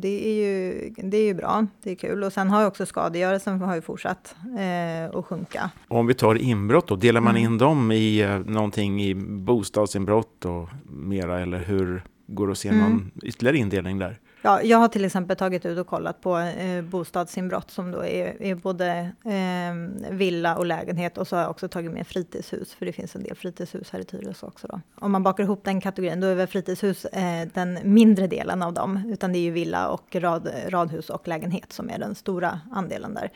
Det 0.00 0.28
är, 0.28 0.34
ju, 0.34 0.90
det 0.96 1.16
är 1.16 1.24
ju 1.24 1.34
bra, 1.34 1.66
det 1.82 1.90
är 1.90 1.94
kul. 1.94 2.24
Och 2.24 2.32
sen 2.32 2.50
har 2.50 2.60
ju 2.60 2.66
också 2.66 2.86
skadegörelsen 2.86 3.60
har 3.60 3.74
ju 3.74 3.80
fortsatt 3.80 4.36
eh, 4.58 5.18
att 5.18 5.24
sjunka. 5.24 5.70
Om 5.88 6.06
vi 6.06 6.14
tar 6.14 6.34
inbrott 6.34 6.88
då, 6.88 6.96
delar 6.96 7.20
man 7.20 7.36
mm. 7.36 7.52
in 7.52 7.58
dem 7.58 7.92
i 7.92 8.20
eh, 8.20 8.38
någonting 8.38 9.02
i 9.02 9.14
bostadsinbrott 9.14 10.44
och 10.44 10.68
mera, 10.84 11.40
eller 11.40 11.58
hur 11.58 12.02
går 12.26 12.46
det 12.46 12.52
att 12.52 12.58
se 12.58 12.68
mm. 12.68 12.80
någon 12.80 13.10
ytterligare 13.22 13.56
indelning 13.56 13.98
där? 13.98 14.18
Ja, 14.46 14.62
jag 14.62 14.78
har 14.78 14.88
till 14.88 15.04
exempel 15.04 15.36
tagit 15.36 15.66
ut 15.66 15.78
och 15.78 15.86
kollat 15.86 16.20
på 16.20 16.38
eh, 16.38 16.82
bostadsinbrott 16.82 17.70
som 17.70 17.90
då 17.90 18.04
är, 18.04 18.42
är 18.42 18.54
både 18.54 19.12
eh, 19.24 20.10
villa 20.10 20.56
och 20.56 20.66
lägenhet 20.66 21.18
och 21.18 21.28
så 21.28 21.36
har 21.36 21.42
jag 21.42 21.50
också 21.50 21.68
tagit 21.68 21.92
med 21.92 22.06
fritidshus 22.06 22.74
för 22.74 22.86
det 22.86 22.92
finns 22.92 23.16
en 23.16 23.22
del 23.22 23.36
fritidshus 23.36 23.90
här 23.90 24.00
i 24.00 24.04
Tyresö 24.04 24.46
också. 24.46 24.66
Då. 24.66 24.80
Om 24.94 25.12
man 25.12 25.22
bakar 25.22 25.44
ihop 25.44 25.64
den 25.64 25.80
kategorin 25.80 26.20
då 26.20 26.26
är 26.26 26.34
väl 26.34 26.46
fritidshus 26.46 27.04
eh, 27.04 27.48
den 27.54 27.78
mindre 27.82 28.26
delen 28.26 28.62
av 28.62 28.72
dem 28.72 29.12
utan 29.12 29.32
det 29.32 29.38
är 29.38 29.40
ju 29.40 29.50
villa 29.50 29.88
och 29.88 30.16
rad, 30.16 30.50
radhus 30.68 31.10
och 31.10 31.28
lägenhet 31.28 31.72
som 31.72 31.90
är 31.90 31.98
den 31.98 32.14
stora 32.14 32.60
andelen 32.72 33.14
där. 33.14 33.30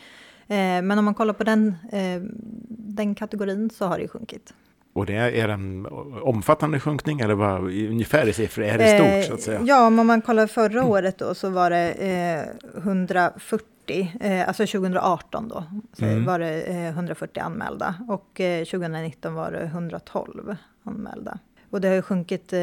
Eh, 0.46 0.82
men 0.82 0.98
om 0.98 1.04
man 1.04 1.14
kollar 1.14 1.34
på 1.34 1.44
den, 1.44 1.74
eh, 1.92 2.22
den 2.68 3.14
kategorin 3.14 3.70
så 3.70 3.86
har 3.86 3.98
det 3.98 4.08
sjunkit. 4.08 4.54
Och 4.92 5.06
det 5.06 5.14
är 5.14 5.48
en 5.48 5.86
omfattande 6.22 6.80
sjunkning 6.80 7.20
eller 7.20 7.34
vad 7.34 7.60
ungefär 7.62 8.28
i 8.28 8.32
siffror 8.32 8.64
är 8.64 8.78
det 8.78 8.88
stort 8.88 9.28
så 9.28 9.34
att 9.34 9.40
säga? 9.40 9.58
Eh, 9.58 9.64
ja, 9.66 9.86
om 9.86 10.06
man 10.06 10.22
kollar 10.22 10.46
förra 10.46 10.84
året 10.84 11.18
då 11.18 11.34
så 11.34 11.50
var 11.50 11.70
det 11.70 11.90
eh, 11.90 12.78
140, 12.82 14.12
eh, 14.20 14.48
alltså 14.48 14.66
2018 14.66 15.48
då, 15.48 15.64
mm. 15.98 16.24
var 16.24 16.38
det 16.38 16.62
eh, 16.62 16.88
140 16.88 17.40
anmälda 17.40 17.94
och 18.08 18.40
2019 18.70 19.32
eh, 19.32 19.36
var 19.36 19.50
det 19.50 19.60
112 19.60 20.56
anmälda. 20.84 21.38
Och 21.70 21.80
det 21.80 21.88
har 21.88 21.94
ju 21.94 22.02
sjunkit 22.02 22.52
eh, 22.52 22.60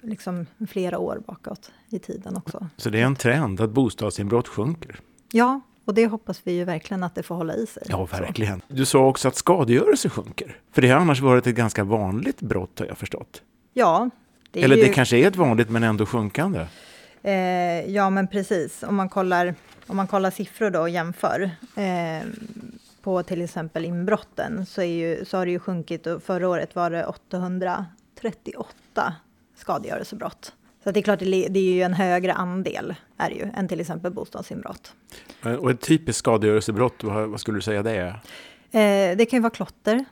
liksom 0.00 0.46
flera 0.68 0.98
år 0.98 1.22
bakåt 1.26 1.72
i 1.88 1.98
tiden 1.98 2.36
också. 2.36 2.66
Så 2.76 2.90
det 2.90 3.00
är 3.00 3.04
en 3.04 3.16
trend 3.16 3.60
att 3.60 3.70
bostadsinbrott 3.70 4.48
sjunker? 4.48 5.00
Ja, 5.32 5.60
och 5.86 5.94
det 5.94 6.06
hoppas 6.06 6.40
vi 6.44 6.52
ju 6.52 6.64
verkligen 6.64 7.02
att 7.02 7.14
det 7.14 7.22
får 7.22 7.34
hålla 7.34 7.54
i 7.54 7.66
sig. 7.66 7.82
Ja, 7.88 8.04
verkligen. 8.04 8.62
Du 8.68 8.84
sa 8.84 9.06
också 9.06 9.28
att 9.28 9.36
skadegörelse 9.36 10.08
sjunker. 10.08 10.56
För 10.72 10.82
det 10.82 10.88
har 10.88 11.00
annars 11.00 11.20
varit 11.20 11.46
ett 11.46 11.54
ganska 11.54 11.84
vanligt 11.84 12.40
brott 12.40 12.78
har 12.78 12.86
jag 12.86 12.98
förstått. 12.98 13.42
Ja. 13.72 14.10
Det 14.50 14.62
Eller 14.62 14.76
ju... 14.76 14.82
det 14.82 14.88
kanske 14.88 15.16
är 15.16 15.28
ett 15.28 15.36
vanligt 15.36 15.70
men 15.70 15.82
ändå 15.82 16.06
sjunkande? 16.06 16.66
Eh, 17.22 17.90
ja, 17.90 18.10
men 18.10 18.28
precis. 18.28 18.82
Om 18.82 18.96
man 18.96 19.08
kollar, 19.08 19.54
om 19.86 19.96
man 19.96 20.06
kollar 20.06 20.30
siffror 20.30 20.70
då 20.70 20.80
och 20.80 20.90
jämför. 20.90 21.50
Eh, 21.76 22.22
på 23.02 23.22
till 23.22 23.42
exempel 23.42 23.84
inbrotten 23.84 24.66
så, 24.66 24.82
ju, 24.82 25.24
så 25.24 25.36
har 25.36 25.46
det 25.46 25.52
ju 25.52 25.58
sjunkit 25.58 26.06
och 26.06 26.22
förra 26.22 26.48
året 26.48 26.74
var 26.74 26.90
det 26.90 27.06
838 27.06 29.14
skadegörelsebrott. 29.56 30.52
Så 30.86 30.92
det 30.92 31.00
är 31.00 31.02
klart, 31.02 31.18
det 31.18 31.58
är 31.58 31.74
ju 31.74 31.82
en 31.82 31.94
högre 31.94 32.32
andel 32.32 32.94
är 33.16 33.30
ju, 33.30 33.48
än 33.54 33.68
till 33.68 33.80
exempel 33.80 34.12
bostadsinbrott. 34.12 34.94
Och 35.60 35.70
ett 35.70 35.80
typiskt 35.80 36.18
skadegörelsebrott, 36.18 37.04
vad, 37.04 37.40
skulle 37.40 37.58
du 37.58 37.62
säga 37.62 37.82
det 37.82 37.90
är? 37.90 38.08
Eh, 38.70 39.16
det 39.16 39.26
kan 39.26 39.36
ju 39.36 39.40
vara 39.40 39.50
klotter 39.50 40.04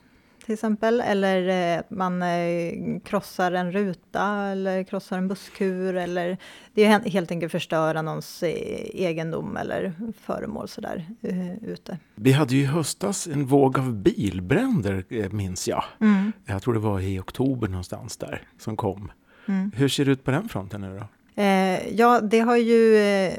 till 0.45 0.53
exempel, 0.53 1.01
eller 1.01 1.79
att 1.79 1.89
man 1.89 2.21
eh, 2.21 2.73
krossar 3.03 3.51
en 3.51 3.71
ruta 3.71 4.45
eller 4.45 4.83
krossar 4.83 5.17
en 5.17 5.27
busskur 5.27 5.95
eller 5.95 6.37
det 6.73 6.85
är 6.85 7.09
helt 7.09 7.31
enkelt 7.31 7.51
förstöra 7.51 8.01
någons 8.01 8.43
eh, 8.43 8.49
egendom 8.93 9.57
eller 9.57 9.93
föremål 10.21 10.67
sådär 10.67 11.05
ute. 11.61 11.97
Vi 12.15 12.31
hade 12.31 12.55
ju 12.55 12.61
i 12.61 12.65
höstas 12.65 13.27
en 13.27 13.45
våg 13.45 13.79
av 13.79 13.93
bilbränder 13.93 15.29
minns 15.29 15.67
jag. 15.67 15.83
Mm. 16.01 16.31
Jag 16.45 16.61
tror 16.61 16.73
det 16.73 16.79
var 16.79 16.99
i 16.99 17.19
oktober 17.19 17.67
någonstans 17.67 18.17
där 18.17 18.41
som 18.59 18.77
kom. 18.77 19.11
Mm. 19.47 19.71
Hur 19.75 19.87
ser 19.87 20.05
det 20.05 20.11
ut 20.11 20.23
på 20.23 20.31
den 20.31 20.49
fronten 20.49 20.81
nu 20.81 20.99
då? 20.99 21.07
Eh, 21.37 21.89
ja, 21.95 22.21
det 22.21 22.39
har 22.39 22.57
ju 22.57 22.97
eh, 22.97 23.33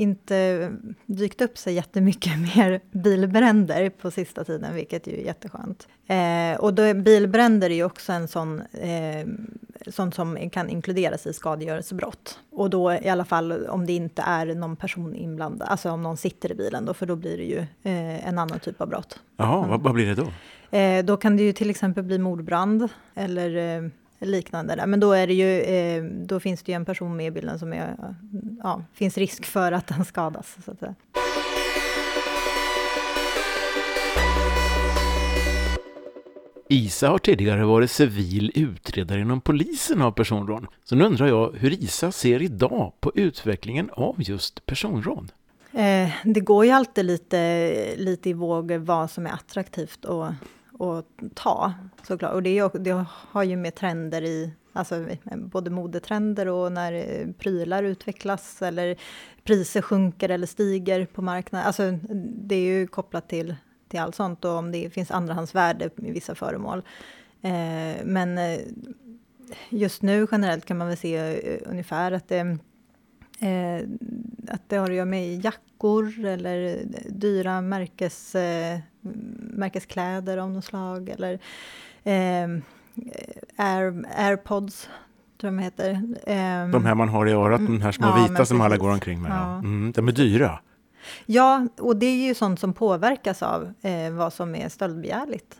inte 0.00 0.70
dykt 1.06 1.40
upp 1.40 1.58
sig 1.58 1.74
jättemycket 1.74 2.32
mer 2.56 2.80
bilbränder 2.90 3.90
på 3.90 4.10
sista 4.10 4.44
tiden, 4.44 4.74
vilket 4.74 5.08
är 5.08 5.12
jätteskönt. 5.12 5.88
Eh, 6.06 6.60
och 6.60 6.74
då, 6.74 6.94
bilbränder 6.94 7.70
är 7.70 7.74
ju 7.74 7.84
också 7.84 8.12
en 8.12 8.28
sån, 8.28 8.60
eh, 8.60 9.26
sån 9.86 10.12
som 10.12 10.50
kan 10.50 10.68
inkluderas 10.68 11.26
i 11.26 11.32
skadegörelsebrott. 11.32 12.38
Och 12.50 12.70
då 12.70 12.92
i 12.92 13.08
alla 13.08 13.24
fall 13.24 13.66
om 13.66 13.86
det 13.86 13.92
inte 13.92 14.22
är 14.22 14.54
någon 14.54 14.76
person 14.76 15.14
inblandad, 15.14 15.68
alltså 15.68 15.90
om 15.90 16.02
någon 16.02 16.16
sitter 16.16 16.52
i 16.52 16.54
bilen, 16.54 16.84
då, 16.84 16.94
för 16.94 17.06
då 17.06 17.16
blir 17.16 17.36
det 17.36 17.44
ju 17.44 17.58
eh, 17.58 18.28
en 18.28 18.38
annan 18.38 18.58
typ 18.58 18.80
av 18.80 18.88
brott. 18.88 19.20
Jaha, 19.36 19.58
mm. 19.58 19.70
vad, 19.70 19.80
vad, 19.80 19.94
blir 19.94 20.06
det 20.06 20.14
då? 20.14 20.32
Eh, 20.78 21.04
då 21.04 21.16
kan 21.16 21.36
det 21.36 21.42
ju 21.42 21.52
till 21.52 21.70
exempel 21.70 22.04
bli 22.04 22.18
mordbrand 22.18 22.88
eller 23.14 23.90
liknande. 24.26 24.76
Där. 24.76 24.86
Men 24.86 25.00
då, 25.00 25.12
är 25.12 25.26
det 25.26 25.34
ju, 25.34 25.60
eh, 25.60 26.04
då 26.04 26.40
finns 26.40 26.62
det 26.62 26.72
ju 26.72 26.76
en 26.76 26.84
person 26.84 27.16
med 27.16 27.26
i 27.26 27.30
bilden 27.30 27.58
som 27.58 27.72
är, 27.72 27.96
ja, 28.62 28.84
finns 28.94 29.18
risk 29.18 29.44
för 29.44 29.72
att 29.72 29.86
den 29.86 30.04
skadas. 30.04 30.56
Så 30.64 30.70
att 30.70 30.78
säga. 30.78 30.94
Isa 36.68 37.08
har 37.08 37.18
tidigare 37.18 37.64
varit 37.64 37.90
civil 37.90 38.52
utredare 38.54 39.20
inom 39.20 39.40
polisen 39.40 40.02
av 40.02 40.12
personrån. 40.12 40.66
Så 40.84 40.94
nu 40.94 41.04
undrar 41.04 41.26
jag 41.26 41.52
hur 41.52 41.70
Isa 41.72 42.12
ser 42.12 42.42
idag 42.42 42.92
på 43.00 43.12
utvecklingen 43.14 43.90
av 43.92 44.14
just 44.18 44.66
personrån? 44.66 45.30
Eh, 45.72 46.10
det 46.24 46.40
går 46.40 46.64
ju 46.64 46.70
alltid 46.70 47.04
lite, 47.04 47.94
lite 47.96 48.30
i 48.30 48.32
vågor 48.32 48.78
vad 48.78 49.10
som 49.10 49.26
är 49.26 49.30
attraktivt 49.30 50.04
och 50.04 50.26
att 50.82 51.34
ta 51.34 51.72
såklart. 52.02 52.32
Och 52.32 52.42
det, 52.42 52.58
är, 52.58 52.78
det 52.78 53.04
har 53.08 53.42
ju 53.42 53.56
med 53.56 53.74
trender 53.74 54.22
i, 54.22 54.52
alltså 54.72 55.06
både 55.36 55.70
modetrender 55.70 56.48
och 56.48 56.72
när 56.72 57.32
prylar 57.32 57.82
utvecklas 57.82 58.62
eller 58.62 58.96
priser 59.44 59.82
sjunker 59.82 60.28
eller 60.28 60.46
stiger 60.46 61.06
på 61.06 61.22
marknaden. 61.22 61.66
Alltså 61.66 61.98
det 62.48 62.54
är 62.54 62.78
ju 62.78 62.86
kopplat 62.86 63.28
till, 63.28 63.56
till 63.88 64.00
allt 64.00 64.14
sånt 64.14 64.44
och 64.44 64.52
om 64.52 64.72
det 64.72 64.90
finns 64.90 65.10
andrahandsvärde 65.10 65.90
i 65.96 66.10
vissa 66.10 66.34
föremål. 66.34 66.78
Eh, 67.42 68.04
men 68.04 68.38
eh, 68.38 68.60
just 69.68 70.02
nu 70.02 70.26
generellt 70.32 70.64
kan 70.64 70.78
man 70.78 70.88
väl 70.88 70.96
se 70.96 71.16
eh, 71.16 71.60
ungefär 71.66 72.12
att 72.12 72.28
det 72.28 72.58
Eh, 73.42 73.82
att 74.48 74.68
det 74.68 74.76
har 74.76 74.90
att 74.90 74.94
göra 74.94 75.04
med 75.04 75.44
jackor 75.44 76.24
eller 76.26 76.82
dyra 77.08 77.60
märkes, 77.60 78.34
eh, 78.34 78.78
märkeskläder 79.40 80.38
av 80.38 80.50
något 80.50 80.64
slag. 80.64 81.08
Eller 81.08 81.32
eh, 82.04 82.62
Air, 83.56 84.04
airpods, 84.16 84.88
tror 85.40 85.52
jag 85.52 85.58
de 85.58 85.58
heter. 85.58 85.90
Eh, 86.26 86.68
de 86.68 86.84
här 86.84 86.94
man 86.94 87.08
har 87.08 87.26
i 87.26 87.32
örat, 87.32 87.60
de 87.66 87.80
här 87.80 87.92
små 87.92 88.06
ja, 88.06 88.26
vita 88.28 88.44
som 88.44 88.60
alla 88.60 88.76
går 88.76 88.90
omkring 88.90 89.22
med. 89.22 89.32
Ja. 89.32 89.58
Mm, 89.58 89.92
de 89.92 90.08
är 90.08 90.12
dyra. 90.12 90.58
Ja, 91.26 91.66
och 91.78 91.96
det 91.96 92.06
är 92.06 92.26
ju 92.26 92.34
sånt 92.34 92.60
som 92.60 92.72
påverkas 92.72 93.42
av 93.42 93.72
eh, 93.82 94.12
vad 94.12 94.32
som 94.32 94.54
är 94.54 94.68
stöldbegärligt. 94.68 95.56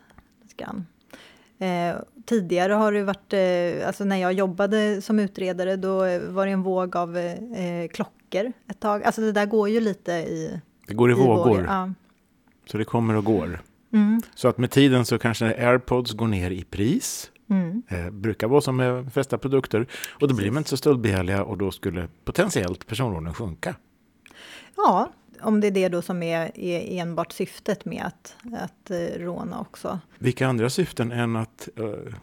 Eh, 1.62 1.96
tidigare 2.24 2.72
har 2.72 2.92
det 2.92 3.02
varit, 3.02 3.32
eh, 3.32 3.86
alltså 3.86 4.04
när 4.04 4.16
jag 4.16 4.32
jobbade 4.32 5.02
som 5.02 5.18
utredare, 5.18 5.76
då 5.76 5.98
var 6.30 6.46
det 6.46 6.52
en 6.52 6.62
våg 6.62 6.96
av 6.96 7.16
eh, 7.16 7.88
klockor 7.92 8.52
ett 8.68 8.80
tag. 8.80 9.04
Alltså 9.04 9.20
det 9.20 9.32
där 9.32 9.46
går 9.46 9.68
ju 9.68 9.80
lite 9.80 10.12
i... 10.12 10.60
Det 10.86 10.94
går 10.94 11.10
i, 11.10 11.12
i 11.12 11.16
vågor. 11.16 11.64
Ja. 11.68 11.90
Så 12.66 12.78
det 12.78 12.84
kommer 12.84 13.14
och 13.14 13.24
går. 13.24 13.62
Mm. 13.92 14.22
Så 14.34 14.48
att 14.48 14.58
med 14.58 14.70
tiden 14.70 15.04
så 15.04 15.18
kanske 15.18 15.46
airpods 15.46 16.12
går 16.12 16.26
ner 16.26 16.50
i 16.50 16.64
pris. 16.64 17.30
Mm. 17.50 17.82
Eh, 17.88 18.10
brukar 18.10 18.48
vara 18.48 18.60
som 18.60 18.76
med 18.76 18.94
de 18.94 19.10
flesta 19.10 19.38
produkter. 19.38 19.86
Och 20.20 20.28
då 20.28 20.34
blir 20.34 20.46
de 20.46 20.58
inte 20.58 20.70
så 20.70 20.76
stöldbegärliga 20.76 21.44
och 21.44 21.58
då 21.58 21.70
skulle 21.70 22.08
potentiellt 22.24 22.86
personrånen 22.86 23.34
sjunka. 23.34 23.74
Ja, 24.76 25.10
om 25.42 25.60
det 25.60 25.66
är 25.66 25.70
det 25.70 25.88
då 25.88 26.02
som 26.02 26.22
är, 26.22 26.58
är 26.58 27.00
enbart 27.00 27.32
syftet 27.32 27.84
med 27.84 28.04
att, 28.06 28.36
att 28.52 28.90
uh, 28.90 29.24
råna 29.24 29.60
också. 29.60 29.98
Vilka 30.18 30.46
andra 30.46 30.70
syften 30.70 31.12
än 31.12 31.36
att 31.36 31.68
uh, 31.80 32.14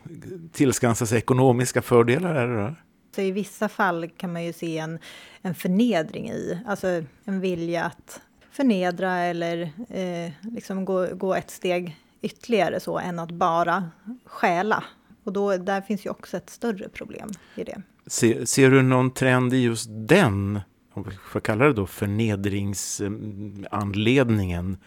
tillskansa 0.51 1.05
sig 1.05 1.17
ekonomiska 1.17 1.81
fördelar 1.81 2.36
är 2.36 2.48
det 2.48 2.63
då? 2.63 2.75
Så 3.15 3.22
I 3.22 3.31
vissa 3.31 3.69
fall 3.69 4.10
kan 4.17 4.34
man 4.34 4.43
ju 4.43 4.53
se 4.53 4.77
en, 4.77 5.00
en 5.41 5.55
förnedring 5.55 6.29
i, 6.29 6.60
alltså 6.67 6.88
en 7.25 7.39
vilja 7.39 7.84
att 7.84 8.22
förnedra 8.60 9.18
eller 9.18 9.72
eh, 9.89 10.32
liksom 10.42 10.86
gå, 10.86 11.08
gå 11.16 11.36
ett 11.36 11.51
steg 11.51 11.98
ytterligare 12.22 12.80
så 12.80 13.00
än 13.00 13.20
att 13.20 13.32
bara 13.32 13.92
stjäla. 14.25 14.84
Och 15.24 15.34
då, 15.34 15.58
där 15.58 15.82
finns 15.82 16.06
ju 16.06 16.10
också 16.10 16.38
ett 16.38 16.50
större 16.50 16.89
problem 16.89 17.30
i 17.56 17.63
det. 17.63 17.82
Se, 18.08 18.46
ser 18.46 18.72
du 18.72 18.82
någon 18.82 19.13
trend 19.13 19.54
i 19.54 19.58
just 19.58 19.88
den 19.89 20.60
om 20.94 21.04
vi 21.04 21.12
får 21.16 21.39
kalla 21.39 21.66
det 21.66 21.74
då 21.74 21.88
förnedringsanledningen 21.88 24.78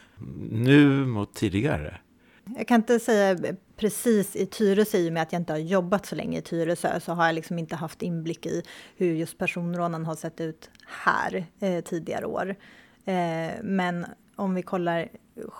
nu 0.51 1.07
mot 1.07 1.35
tidigare? 1.35 1.99
Jag 2.57 2.69
kan 2.69 2.77
inte 2.77 2.99
säga 2.99 3.55
precis 3.77 4.37
i 4.37 4.47
Tyresö, 4.47 4.99
i 4.99 5.09
och 5.09 5.13
med 5.13 5.23
att 5.23 5.33
jag 5.33 5.41
inte 5.41 5.53
har 5.53 5.59
jobbat 5.59 6.07
så 6.07 6.15
länge 6.15 6.39
i 6.39 6.43
Tyresö, 6.43 7.01
så 7.01 7.13
har 7.13 7.27
jag 7.27 7.35
liksom 7.35 7.59
inte 7.59 7.77
haft 7.77 8.03
inblick 8.03 8.47
i 8.47 8.63
hur 8.97 9.15
just 9.15 9.39
personrånen 9.39 10.07
har 10.07 10.15
sett 10.15 10.41
ut 10.41 10.71
här 10.87 11.47
eh, 11.61 11.81
tidigare 11.81 12.27
år. 12.27 12.57
Eh, 13.05 13.63
men 13.63 14.07
om 14.37 14.55
vi 14.55 14.63
kollar 14.63 15.09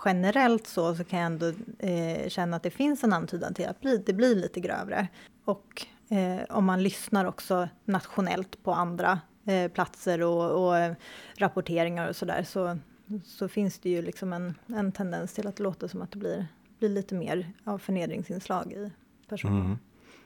generellt 0.05 0.67
så, 0.67 0.95
så 0.95 1.03
kan 1.03 1.19
jag 1.19 1.25
ändå 1.25 1.53
eh, 1.79 2.29
känna 2.29 2.57
att 2.57 2.63
det 2.63 2.69
finns 2.69 3.03
en 3.03 3.13
antydan 3.13 3.53
till 3.53 3.65
att 3.65 3.81
bli, 3.81 3.97
det 4.05 4.13
blir 4.13 4.35
lite 4.35 4.59
grövre. 4.59 5.07
Och 5.45 5.85
eh, 6.09 6.41
om 6.49 6.65
man 6.65 6.83
lyssnar 6.83 7.25
också 7.25 7.69
nationellt 7.85 8.63
på 8.63 8.71
andra 8.71 9.19
eh, 9.45 9.71
platser 9.71 10.21
och, 10.21 10.67
och, 10.67 10.95
rapporteringar 11.37 12.09
och 12.09 12.15
sådär 12.15 12.43
så, 12.43 12.77
så 13.23 13.47
finns 13.47 13.79
det 13.79 13.89
ju 13.89 14.01
liksom 14.01 14.33
en, 14.33 14.55
en 14.67 14.91
tendens 14.91 15.33
till 15.33 15.47
att 15.47 15.55
det 15.55 15.63
låter 15.63 15.87
som 15.87 16.01
att 16.01 16.11
det 16.11 16.17
blir, 16.17 16.47
blir 16.79 16.89
lite 16.89 17.15
mer 17.15 17.51
av 17.63 17.77
förnedringsinslag 17.77 18.73
i 18.73 18.91
personen. 19.29 19.65
Mm. 19.65 19.77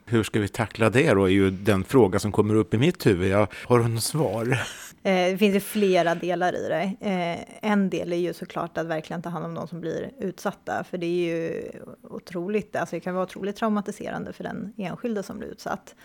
Hur 0.09 0.23
ska 0.23 0.39
vi 0.39 0.47
tackla 0.47 0.89
det 0.89 1.13
då, 1.13 1.25
är 1.25 1.29
ju 1.29 1.51
den 1.51 1.83
fråga 1.83 2.19
som 2.19 2.31
kommer 2.31 2.55
upp 2.55 2.73
i 2.73 2.77
mitt 2.77 3.05
huvud. 3.05 3.31
Jag 3.31 3.47
har 3.53 3.79
du 3.79 3.87
något 3.87 4.03
svar? 4.03 4.59
Eh, 5.03 5.31
det 5.31 5.37
finns 5.37 5.55
ju 5.55 5.59
flera 5.59 6.15
delar 6.15 6.55
i 6.55 6.67
det. 6.67 7.07
Eh, 7.09 7.71
en 7.71 7.89
del 7.89 8.13
är 8.13 8.17
ju 8.17 8.33
såklart 8.33 8.77
att 8.77 8.87
verkligen 8.87 9.21
ta 9.21 9.29
hand 9.29 9.45
om 9.45 9.53
de 9.53 9.67
som 9.67 9.81
blir 9.81 10.11
utsatta, 10.19 10.83
för 10.89 10.97
det 10.97 11.05
är 11.05 11.35
ju 11.35 11.71
otroligt, 12.03 12.75
alltså 12.75 12.95
det 12.95 12.99
kan 12.99 13.13
vara 13.13 13.23
otroligt 13.23 13.55
traumatiserande 13.55 14.33
för 14.33 14.43
den 14.43 14.73
enskilde 14.77 15.23
som 15.23 15.37
blir 15.37 15.47
utsatt. 15.47 15.95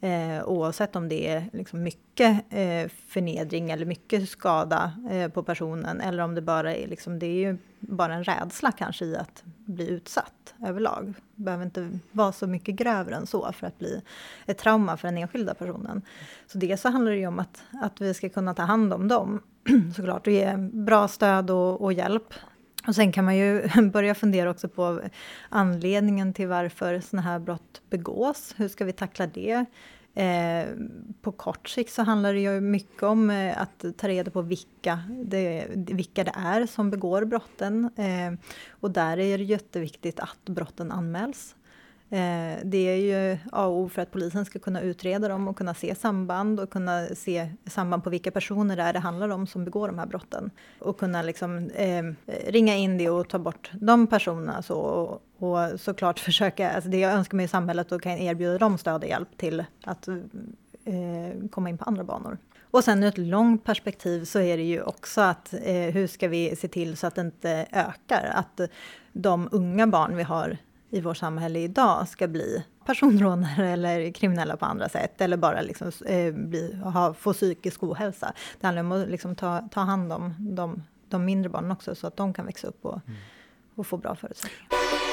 Eh, 0.00 0.44
oavsett 0.44 0.96
om 0.96 1.08
det 1.08 1.28
är 1.28 1.50
liksom 1.52 1.82
mycket 1.82 2.44
eh, 2.50 2.88
förnedring 3.08 3.70
eller 3.70 3.86
mycket 3.86 4.28
skada 4.28 4.92
eh, 5.10 5.28
på 5.28 5.42
personen 5.42 6.00
eller 6.00 6.22
om 6.22 6.34
det 6.34 6.42
bara 6.42 6.74
är, 6.74 6.86
liksom, 6.86 7.18
det 7.18 7.26
är 7.26 7.48
ju 7.48 7.58
bara 7.80 8.14
en 8.14 8.24
rädsla 8.24 8.72
kanske 8.72 9.04
i 9.04 9.16
att 9.16 9.44
bli 9.64 9.88
utsatt 9.88 10.54
överlag. 10.66 11.14
Det 11.34 11.42
behöver 11.42 11.64
inte 11.64 11.98
vara 12.12 12.32
så 12.32 12.46
mycket 12.46 12.74
grövre 12.74 13.14
än 13.14 13.26
så 13.26 13.52
för 13.52 13.66
att 13.66 13.78
bli 13.78 14.02
ett 14.46 14.58
trauma 14.58 14.96
för 14.96 15.08
den 15.08 15.18
enskilda 15.18 15.54
personen. 15.54 16.02
Så 16.46 16.58
det 16.58 16.76
så 16.76 16.88
handlar 16.88 17.12
det 17.12 17.18
ju 17.18 17.26
om 17.26 17.38
att, 17.38 17.62
att 17.82 18.00
vi 18.00 18.14
ska 18.14 18.28
kunna 18.28 18.54
ta 18.54 18.62
hand 18.62 18.92
om 18.92 19.08
dem 19.08 19.40
såklart 19.96 20.26
och 20.26 20.32
ge 20.32 20.56
bra 20.56 21.08
stöd 21.08 21.50
och, 21.50 21.80
och 21.80 21.92
hjälp 21.92 22.34
och 22.86 22.94
sen 22.94 23.12
kan 23.12 23.24
man 23.24 23.36
ju 23.36 23.68
börja 23.92 24.14
fundera 24.14 24.50
också 24.50 24.68
på 24.68 25.00
anledningen 25.48 26.32
till 26.32 26.48
varför 26.48 27.00
sådana 27.00 27.28
här 27.28 27.38
brott 27.38 27.82
begås. 27.90 28.54
Hur 28.56 28.68
ska 28.68 28.84
vi 28.84 28.92
tackla 28.92 29.26
det? 29.26 29.64
Eh, 30.14 30.68
på 31.20 31.32
kort 31.32 31.68
sikt 31.68 31.92
så 31.92 32.02
handlar 32.02 32.34
det 32.34 32.40
ju 32.40 32.60
mycket 32.60 33.02
om 33.02 33.30
eh, 33.30 33.62
att 33.62 33.84
ta 33.96 34.08
reda 34.08 34.30
på 34.30 34.42
vilka 34.42 35.02
det, 35.24 35.66
vilka 35.74 36.24
det 36.24 36.32
är 36.36 36.66
som 36.66 36.90
begår 36.90 37.24
brotten. 37.24 37.90
Eh, 37.96 38.48
och 38.70 38.90
där 38.90 39.18
är 39.18 39.38
det 39.38 39.44
jätteviktigt 39.44 40.20
att 40.20 40.44
brotten 40.44 40.92
anmäls. 40.92 41.54
Eh, 42.10 42.58
det 42.64 42.78
är 42.78 42.96
ju 42.96 43.38
A 43.52 43.66
och 43.66 43.78
O 43.78 43.88
för 43.88 44.02
att 44.02 44.10
polisen 44.10 44.44
ska 44.44 44.58
kunna 44.58 44.80
utreda 44.80 45.28
dem 45.28 45.48
och 45.48 45.56
kunna 45.56 45.74
se 45.74 45.94
samband 45.94 46.60
och 46.60 46.70
kunna 46.70 47.06
se 47.06 47.50
samband 47.66 48.04
på 48.04 48.10
vilka 48.10 48.30
personer 48.30 48.76
det 48.76 48.82
är 48.82 48.92
det 48.92 48.98
handlar 48.98 49.28
om 49.28 49.46
som 49.46 49.64
begår 49.64 49.88
de 49.88 49.98
här 49.98 50.06
brotten. 50.06 50.50
Och 50.78 50.98
kunna 50.98 51.22
liksom, 51.22 51.70
eh, 51.70 52.04
ringa 52.46 52.76
in 52.76 52.98
det 52.98 53.10
och 53.10 53.28
ta 53.28 53.38
bort 53.38 53.70
de 53.80 54.06
personerna. 54.06 54.62
Så, 54.62 54.74
och, 54.74 55.22
och 55.44 55.80
såklart 55.80 56.18
försöka, 56.28 56.70
alltså 56.70 56.90
det 56.90 56.98
jag 56.98 57.12
önskar 57.12 57.36
mig 57.36 57.44
i 57.44 57.48
samhället 57.48 57.92
och 57.92 58.02
kan 58.02 58.12
erbjuda 58.12 58.58
dem 58.58 58.78
stöd 58.78 59.02
och 59.02 59.08
hjälp 59.08 59.36
till 59.36 59.64
att 59.84 60.08
eh, 60.84 61.48
komma 61.50 61.68
in 61.68 61.78
på 61.78 61.84
andra 61.84 62.04
banor. 62.04 62.38
Och 62.74 62.84
sen 62.84 63.02
ur 63.02 63.08
ett 63.08 63.18
långt 63.18 63.64
perspektiv 63.64 64.24
så 64.24 64.40
är 64.40 64.56
det 64.56 64.62
ju 64.62 64.82
också 64.82 65.20
att 65.20 65.54
eh, 65.54 65.74
hur 65.74 66.06
ska 66.06 66.28
vi 66.28 66.56
se 66.56 66.68
till 66.68 66.96
så 66.96 67.06
att 67.06 67.14
det 67.14 67.20
inte 67.20 67.66
ökar? 67.72 68.32
Att 68.34 68.60
de 69.12 69.48
unga 69.52 69.86
barn 69.86 70.16
vi 70.16 70.22
har 70.22 70.56
i 70.90 71.00
vårt 71.00 71.16
samhälle 71.16 71.58
idag 71.58 72.08
ska 72.08 72.28
bli 72.28 72.64
personrånare 72.84 73.68
eller 73.68 74.12
kriminella 74.12 74.56
på 74.56 74.64
andra 74.64 74.88
sätt 74.88 75.20
eller 75.20 75.36
bara 75.36 75.60
liksom, 75.60 75.92
eh, 76.06 76.34
bli, 76.34 76.80
ha, 76.84 77.14
få 77.14 77.32
psykisk 77.32 77.82
ohälsa. 77.82 78.32
Det 78.60 78.66
handlar 78.66 78.82
om 78.82 78.92
att 78.92 79.08
liksom 79.08 79.36
ta, 79.36 79.68
ta 79.70 79.80
hand 79.80 80.12
om 80.12 80.34
de, 80.38 80.82
de 81.08 81.24
mindre 81.24 81.50
barnen 81.50 81.70
också 81.70 81.94
så 81.94 82.06
att 82.06 82.16
de 82.16 82.34
kan 82.34 82.46
växa 82.46 82.66
upp 82.66 82.84
och, 82.84 83.00
mm. 83.06 83.18
och 83.74 83.86
få 83.86 83.96
bra 83.96 84.14
förutsättningar. 84.14 85.03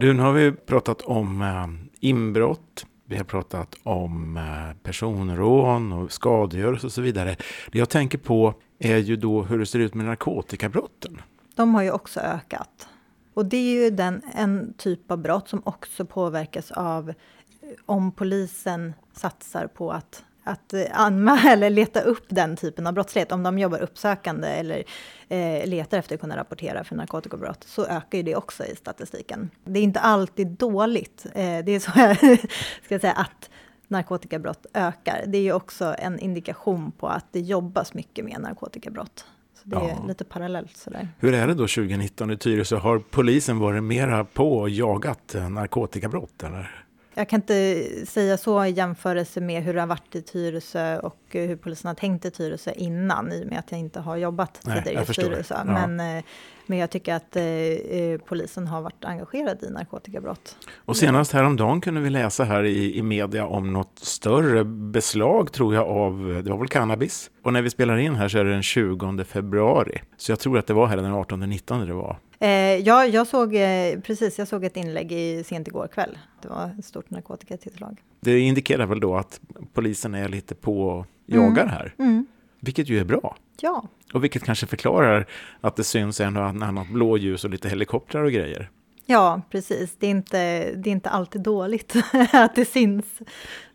Du, 0.00 0.12
nu 0.12 0.22
har 0.22 0.32
vi 0.32 0.52
pratat 0.52 1.02
om 1.02 1.42
eh, 1.42 1.66
inbrott, 2.00 2.86
vi 3.04 3.16
har 3.16 3.24
pratat 3.24 3.74
om 3.82 4.36
eh, 4.36 4.76
personrån 4.82 5.92
och 5.92 6.12
skadegörelse 6.12 6.86
och 6.86 6.92
så 6.92 7.00
vidare. 7.00 7.36
Det 7.72 7.78
jag 7.78 7.88
tänker 7.88 8.18
på 8.18 8.54
är 8.78 8.96
ju 8.96 9.16
då 9.16 9.42
hur 9.42 9.58
det 9.58 9.66
ser 9.66 9.78
ut 9.78 9.94
med 9.94 10.06
narkotikabrotten. 10.06 11.22
De 11.54 11.74
har 11.74 11.82
ju 11.82 11.90
också 11.90 12.20
ökat. 12.20 12.88
Och 13.34 13.46
det 13.46 13.56
är 13.56 13.84
ju 13.84 13.90
den, 13.90 14.22
en 14.34 14.74
typ 14.74 15.10
av 15.10 15.18
brott 15.18 15.48
som 15.48 15.62
också 15.64 16.04
påverkas 16.04 16.70
av 16.70 17.08
eh, 17.08 17.14
om 17.86 18.12
polisen 18.12 18.92
satsar 19.12 19.66
på 19.66 19.90
att, 19.92 20.24
att 20.44 20.74
anmäla 20.92 21.52
eller 21.52 21.70
leta 21.70 22.00
upp 22.00 22.24
den 22.28 22.56
typen 22.56 22.86
av 22.86 22.92
brottslighet. 22.92 23.32
Om 23.32 23.42
de 23.42 23.58
jobbar 23.58 23.78
uppsökande 23.78 24.48
eller 24.48 24.84
eh, 25.28 25.66
letar 25.66 25.98
efter 25.98 26.14
att 26.14 26.20
kunna 26.20 26.36
rapportera 26.36 26.84
för 26.84 26.96
narkotikabrott 26.96 27.64
så 27.64 27.86
ökar 27.86 28.18
ju 28.18 28.22
det 28.22 28.36
också 28.36 28.64
i 28.64 28.76
statistiken. 28.76 29.50
Det 29.64 29.78
är 29.78 29.82
inte 29.82 30.00
alltid 30.00 30.46
dåligt. 30.46 31.26
Eh, 31.34 31.64
det 31.64 31.72
är 31.72 31.80
så 31.80 31.90
jag 31.96 32.38
ska 32.84 32.98
säga 32.98 33.12
att 33.12 33.50
narkotikabrott 33.88 34.66
ökar. 34.74 35.24
Det 35.26 35.38
är 35.38 35.42
ju 35.42 35.52
också 35.52 35.94
en 35.98 36.18
indikation 36.18 36.92
på 36.92 37.08
att 37.08 37.26
det 37.32 37.40
jobbas 37.40 37.94
mycket 37.94 38.24
med 38.24 38.40
narkotikabrott. 38.40 39.24
Så 39.62 39.68
det 39.68 39.76
ja. 39.76 39.90
är 39.90 40.08
lite 40.08 40.24
parallellt 40.24 40.76
sådär. 40.76 41.08
Hur 41.18 41.34
är 41.34 41.46
det 41.46 41.54
då 41.54 41.66
2019 41.66 42.30
i 42.30 42.36
Tyresö? 42.36 42.76
Har 42.76 42.98
polisen 42.98 43.58
varit 43.58 43.82
mera 43.82 44.24
på 44.24 44.58
och 44.58 44.70
jagat 44.70 45.36
narkotikabrott? 45.50 46.42
Eller? 46.42 46.84
Jag 47.20 47.28
kan 47.28 47.40
inte 47.40 47.84
säga 48.06 48.36
så 48.36 48.64
i 48.64 48.70
jämförelse 48.70 49.40
med 49.40 49.62
hur 49.62 49.74
det 49.74 49.80
har 49.80 49.86
varit 49.86 50.14
i 50.14 50.22
Tyresö 50.22 50.98
och 50.98 51.18
hur 51.30 51.56
polisen 51.56 51.88
har 51.88 51.94
tänkt 51.94 52.24
i 52.24 52.30
Tyresö 52.30 52.72
innan, 52.76 53.32
i 53.32 53.44
och 53.44 53.48
med 53.48 53.58
att 53.58 53.70
jag 53.70 53.80
inte 53.80 54.00
har 54.00 54.16
jobbat 54.16 54.60
Nej, 54.64 54.82
tidigare 54.82 55.04
i 55.10 55.14
Tyresö. 55.14 55.54
Ja. 55.54 55.64
Men, 55.64 56.16
eh, 56.18 56.24
men 56.66 56.78
jag 56.78 56.90
tycker 56.90 57.14
att 57.14 57.36
eh, 57.36 57.44
eh, 57.44 58.20
polisen 58.20 58.66
har 58.66 58.82
varit 58.82 59.04
engagerad 59.04 59.62
i 59.62 59.70
narkotikabrott. 59.70 60.56
Och 60.84 60.96
senast 60.96 61.32
häromdagen 61.32 61.80
kunde 61.80 62.00
vi 62.00 62.10
läsa 62.10 62.44
här 62.44 62.64
i, 62.64 62.98
i 62.98 63.02
media 63.02 63.46
om 63.46 63.72
något 63.72 63.98
större 63.98 64.64
beslag, 64.64 65.52
tror 65.52 65.74
jag, 65.74 65.88
av, 65.88 66.42
det 66.44 66.50
var 66.50 66.58
väl 66.58 66.68
cannabis. 66.68 67.30
Och 67.42 67.52
när 67.52 67.62
vi 67.62 67.70
spelar 67.70 67.96
in 67.96 68.14
här 68.14 68.28
så 68.28 68.38
är 68.38 68.44
det 68.44 68.52
den 68.52 68.62
20 68.62 69.24
februari. 69.24 70.02
Så 70.16 70.32
jag 70.32 70.38
tror 70.38 70.58
att 70.58 70.66
det 70.66 70.74
var 70.74 70.86
här 70.86 70.96
den 70.96 71.14
18-19 71.14 71.86
det 71.86 71.94
var. 71.94 72.18
Eh, 72.42 72.76
ja, 72.76 73.06
jag 73.06 73.26
såg 73.26 73.54
eh, 73.54 74.00
precis, 74.00 74.38
jag 74.38 74.48
såg 74.48 74.64
ett 74.64 74.76
inlägg 74.76 75.12
i, 75.12 75.44
sent 75.44 75.68
igår 75.68 75.88
kväll. 75.88 76.18
Det 76.42 76.48
var 76.48 76.70
ett 76.78 76.84
stort 76.84 77.10
narkotikatillslag. 77.10 78.02
Det 78.20 78.40
indikerar 78.40 78.86
väl 78.86 79.00
då 79.00 79.16
att 79.16 79.40
polisen 79.72 80.14
är 80.14 80.28
lite 80.28 80.54
på 80.54 80.82
och 80.82 81.06
jagar 81.26 81.62
mm. 81.62 81.68
här. 81.68 81.94
Mm. 81.98 82.26
Vilket 82.60 82.88
ju 82.88 83.00
är 83.00 83.04
bra. 83.04 83.36
Ja. 83.60 83.88
Och 84.12 84.24
vilket 84.24 84.44
kanske 84.44 84.66
förklarar 84.66 85.26
att 85.60 85.76
det 85.76 85.84
syns 85.84 86.20
en 86.20 86.36
och 86.36 86.44
annat 86.44 86.88
blåljus 86.88 87.44
och 87.44 87.50
lite 87.50 87.68
helikoptrar 87.68 88.22
och 88.24 88.32
grejer. 88.32 88.70
Ja, 89.10 89.42
precis. 89.50 89.96
Det 89.98 90.06
är 90.06 90.10
inte, 90.10 90.70
det 90.74 90.90
är 90.90 90.92
inte 90.92 91.10
alltid 91.10 91.40
dåligt 91.42 91.96
att 92.32 92.54
det 92.54 92.64
syns. 92.64 93.04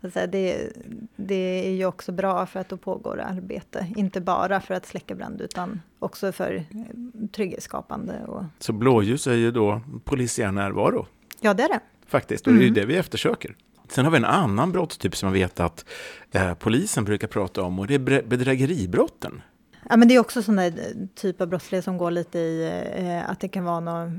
Alltså 0.00 0.26
det, 0.26 0.72
det 1.16 1.66
är 1.66 1.70
ju 1.70 1.86
också 1.86 2.12
bra 2.12 2.46
för 2.46 2.60
att 2.60 2.68
då 2.68 2.76
pågår 2.76 3.20
arbete. 3.20 3.86
Inte 3.96 4.20
bara 4.20 4.60
för 4.60 4.74
att 4.74 4.86
släcka 4.86 5.14
brand 5.14 5.40
utan 5.40 5.80
också 5.98 6.32
för 6.32 6.54
eh, 6.54 7.28
trygghetsskapande. 7.32 8.24
Och... 8.26 8.44
Så 8.58 8.72
blåljus 8.72 9.26
är 9.26 9.34
ju 9.34 9.50
då 9.50 9.80
polisiär 10.04 10.52
närvaro? 10.52 11.06
Ja, 11.40 11.54
det 11.54 11.62
är 11.62 11.68
det. 11.68 11.80
Faktiskt, 12.06 12.46
och 12.46 12.52
det 12.52 12.58
är 12.58 12.62
ju 12.62 12.68
mm. 12.68 12.80
det 12.80 12.86
vi 12.86 12.96
eftersöker. 12.96 13.56
Sen 13.88 14.04
har 14.04 14.12
vi 14.12 14.18
en 14.18 14.24
annan 14.24 14.72
brottstyp 14.72 15.16
som 15.16 15.26
jag 15.26 15.34
vet 15.34 15.60
att 15.60 15.84
eh, 16.32 16.54
polisen 16.54 17.04
brukar 17.04 17.28
prata 17.28 17.62
om 17.62 17.78
och 17.78 17.86
det 17.86 17.94
är 17.94 18.22
bedrägeribrotten. 18.22 19.42
Ja, 19.88 19.96
men 19.96 20.08
det 20.08 20.14
är 20.14 20.18
också 20.18 20.42
sån 20.42 20.56
där 20.56 20.66
eh, 20.66 21.06
typ 21.14 21.40
av 21.40 21.48
brottslighet 21.48 21.84
som 21.84 21.98
går 21.98 22.10
lite 22.10 22.38
i 22.38 22.84
eh, 22.96 23.30
att 23.30 23.40
det 23.40 23.48
kan 23.48 23.64
vara 23.64 23.80
några 23.80 24.12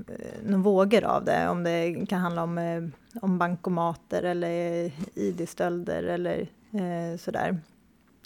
någon 0.45 0.62
vågor 0.62 1.03
av 1.03 1.25
det. 1.25 1.49
Om 1.49 1.63
det 1.63 2.06
kan 2.10 2.19
handla 2.19 2.43
om, 2.43 2.58
eh, 2.58 2.84
om 3.21 3.38
bankomater 3.38 4.23
eller 4.23 4.91
id-stölder 5.15 6.03
eller 6.03 6.39
eh, 6.71 7.17
sådär. 7.19 7.60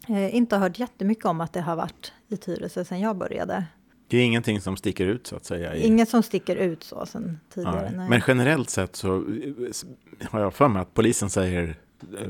Eh, 0.07 0.35
inte 0.35 0.57
hört 0.57 0.79
jättemycket 0.79 1.25
om 1.25 1.41
att 1.41 1.53
det 1.53 1.61
har 1.61 1.75
varit 1.75 2.13
i 2.27 2.37
Tyresö 2.37 2.85
sedan 2.85 2.99
jag 2.99 3.17
började. 3.17 3.65
Det 4.07 4.17
är 4.17 4.25
ingenting 4.25 4.61
som 4.61 4.77
sticker 4.77 5.05
ut 5.05 5.27
så 5.27 5.35
att 5.35 5.45
säga? 5.45 5.75
I... 5.75 5.87
Inget 5.87 6.09
som 6.09 6.23
sticker 6.23 6.55
ut 6.55 6.83
så 6.83 7.05
sen 7.05 7.39
tidigare. 7.53 7.91
Nej. 7.95 8.09
Men 8.09 8.21
generellt 8.27 8.69
sett 8.69 8.95
så 8.95 9.15
eh, 9.15 10.29
har 10.29 10.39
jag 10.39 10.53
för 10.53 10.67
mig 10.67 10.81
att 10.81 10.93
polisen 10.93 11.29
säger 11.29 11.75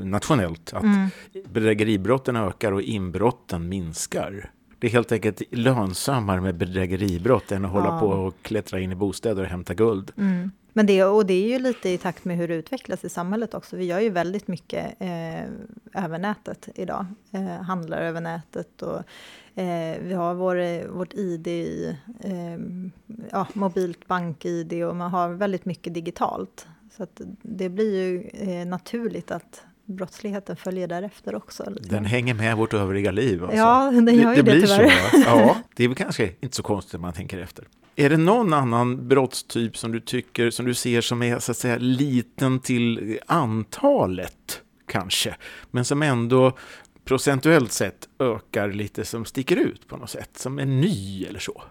nationellt 0.02 0.72
att 0.72 0.82
mm. 0.82 1.08
bedrägeribrotten 1.48 2.36
ökar 2.36 2.72
och 2.72 2.82
inbrotten 2.82 3.68
minskar. 3.68 4.50
Det 4.82 4.88
är 4.88 4.90
helt 4.90 5.12
enkelt 5.12 5.42
lönsammare 5.50 6.40
med 6.40 6.54
bedrägeribrott 6.54 7.52
än 7.52 7.64
att 7.64 7.74
ja. 7.74 7.80
hålla 7.80 8.00
på 8.00 8.06
och 8.06 8.34
klättra 8.42 8.80
in 8.80 8.92
i 8.92 8.94
bostäder 8.94 9.42
och 9.42 9.48
hämta 9.48 9.74
guld. 9.74 10.12
Mm. 10.16 10.50
Men 10.72 10.86
det, 10.86 11.04
och 11.04 11.26
det 11.26 11.34
är 11.34 11.48
ju 11.48 11.58
lite 11.58 11.88
i 11.88 11.98
takt 11.98 12.24
med 12.24 12.36
hur 12.36 12.48
det 12.48 12.54
utvecklas 12.54 13.04
i 13.04 13.08
samhället 13.08 13.54
också. 13.54 13.76
Vi 13.76 13.84
gör 13.84 14.00
ju 14.00 14.10
väldigt 14.10 14.48
mycket 14.48 14.94
eh, 14.98 15.42
över 16.04 16.18
nätet 16.18 16.68
idag. 16.74 17.06
Eh, 17.32 17.62
handlar 17.62 18.00
över 18.00 18.20
nätet 18.20 18.82
och 18.82 18.98
eh, 19.60 19.98
vi 20.02 20.14
har 20.14 20.34
vår, 20.34 20.88
vårt 20.88 21.14
ID 21.14 21.46
i 21.46 21.96
eh, 22.20 22.58
ja, 23.30 23.46
mobilt 23.52 24.06
bank-ID 24.06 24.84
och 24.84 24.96
man 24.96 25.10
har 25.10 25.28
väldigt 25.28 25.64
mycket 25.64 25.94
digitalt. 25.94 26.66
Så 26.96 27.02
att 27.02 27.20
det 27.42 27.68
blir 27.68 27.96
ju 27.96 28.30
eh, 28.32 28.66
naturligt 28.66 29.30
att 29.30 29.64
brottsligheten 29.86 30.56
följer 30.56 30.88
därefter 30.88 31.34
också. 31.34 31.64
Den 31.80 32.04
hänger 32.04 32.34
med 32.34 32.56
vårt 32.56 32.74
övriga 32.74 33.10
liv. 33.10 33.42
Alltså. 33.42 33.56
Ja, 33.56 33.90
den 33.90 34.14
gör 34.14 34.34
ju 34.34 34.42
det, 34.42 34.52
det, 34.52 34.60
det 34.60 34.66
tyvärr. 34.66 35.10
Så, 35.10 35.18
ja, 35.26 35.56
det 35.76 35.84
är 35.84 35.88
väl 35.88 35.96
kanske 35.96 36.30
inte 36.40 36.56
så 36.56 36.62
konstigt 36.62 36.94
om 36.94 37.00
man 37.00 37.12
tänker 37.12 37.38
efter. 37.38 37.68
Är 37.96 38.10
det 38.10 38.16
någon 38.16 38.52
annan 38.52 39.08
brottstyp 39.08 39.76
som 39.76 39.92
du 39.92 40.00
tycker, 40.00 40.50
som 40.50 40.66
du 40.66 40.74
ser 40.74 41.00
som 41.00 41.22
är 41.22 41.38
så 41.38 41.52
att 41.52 41.58
säga 41.58 41.78
liten 41.78 42.60
till 42.60 43.18
antalet 43.26 44.62
kanske, 44.86 45.34
men 45.70 45.84
som 45.84 46.02
ändå 46.02 46.56
procentuellt 47.04 47.72
sett 47.72 48.08
ökar 48.18 48.72
lite, 48.72 49.04
som 49.04 49.24
sticker 49.24 49.56
ut 49.56 49.88
på 49.88 49.96
något 49.96 50.10
sätt, 50.10 50.30
som 50.34 50.58
är 50.58 50.66
ny 50.66 51.24
eller 51.24 51.40
så? 51.40 51.62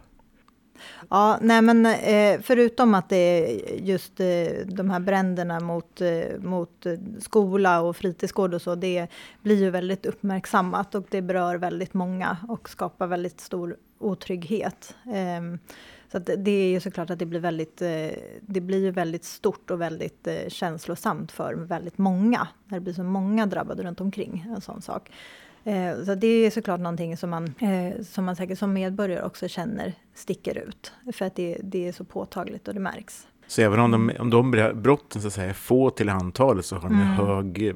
Ja, 1.10 1.38
nej 1.42 1.62
men 1.62 1.86
eh, 1.86 2.42
förutom 2.42 2.96
att 2.96 3.10
det 3.10 3.16
är 3.16 3.76
just 3.76 4.20
eh, 4.20 4.66
de 4.66 4.90
här 4.90 5.00
bränderna 5.00 5.60
mot, 5.60 6.02
eh, 6.02 6.40
mot 6.40 6.86
skola 7.20 7.82
och 7.82 7.98
fritidsgård 7.98 8.54
och 8.54 8.62
så, 8.62 8.76
det 8.76 9.08
blir 9.42 9.64
ju 9.64 9.70
väldigt 9.70 10.06
uppmärksammat 10.06 10.96
och 10.96 11.06
det 11.10 11.22
berör 11.22 11.56
väldigt 11.56 11.94
många 11.94 12.38
och 12.48 12.70
skapar 12.70 13.08
väldigt 13.08 13.42
stor 13.42 13.78
otrygghet. 14.00 14.96
Ehm, 15.14 15.60
så 16.12 16.20
det 16.20 16.52
är 16.52 16.70
ju 16.70 16.80
såklart 16.80 17.10
att 17.10 17.20
det 17.20 17.26
blir 17.26 17.40
väldigt, 17.40 17.78
det 18.42 18.62
blir 18.62 18.80
ju 18.80 18.92
väldigt 18.92 19.24
stort 19.24 19.72
och 19.72 19.82
väldigt 19.82 20.28
känslosamt 20.48 21.32
för 21.32 21.54
väldigt 21.54 21.98
många, 21.98 22.48
när 22.66 22.78
det 22.78 22.84
blir 22.84 22.94
så 22.94 23.04
många 23.04 23.46
drabbade 23.46 23.84
runt 23.84 24.02
omkring 24.02 24.46
en 24.56 24.62
sån 24.62 24.82
sak. 24.82 25.12
Eh, 25.64 26.04
så 26.06 26.16
det 26.16 26.28
är 26.28 26.52
såklart 26.52 26.80
någonting 26.80 27.18
som 27.18 27.30
man, 27.30 27.54
eh, 27.60 28.04
som 28.04 28.26
man 28.26 28.36
säkert 28.36 28.60
som 28.60 28.74
medborgare 28.74 29.24
också 29.24 29.48
känner 29.48 29.94
sticker 30.14 30.58
ut. 30.58 30.94
För 31.14 31.26
att 31.26 31.36
det, 31.36 31.58
det 31.64 31.88
är 31.88 31.92
så 31.92 32.04
påtagligt 32.04 32.68
och 32.68 32.74
det 32.74 32.80
märks. 32.80 33.28
Så 33.48 33.62
även 33.62 33.80
om 33.80 33.92
de, 33.92 34.12
om 34.20 34.30
de 34.30 34.52
brotten 34.74 35.22
så 35.22 35.28
att 35.28 35.34
säga, 35.34 35.50
är 35.50 35.54
få 35.54 35.90
till 35.90 36.10
antalet 36.10 36.66
så 36.66 36.76
har 36.76 36.90
de 36.90 37.02
mm. 37.02 37.08
hög 37.08 37.76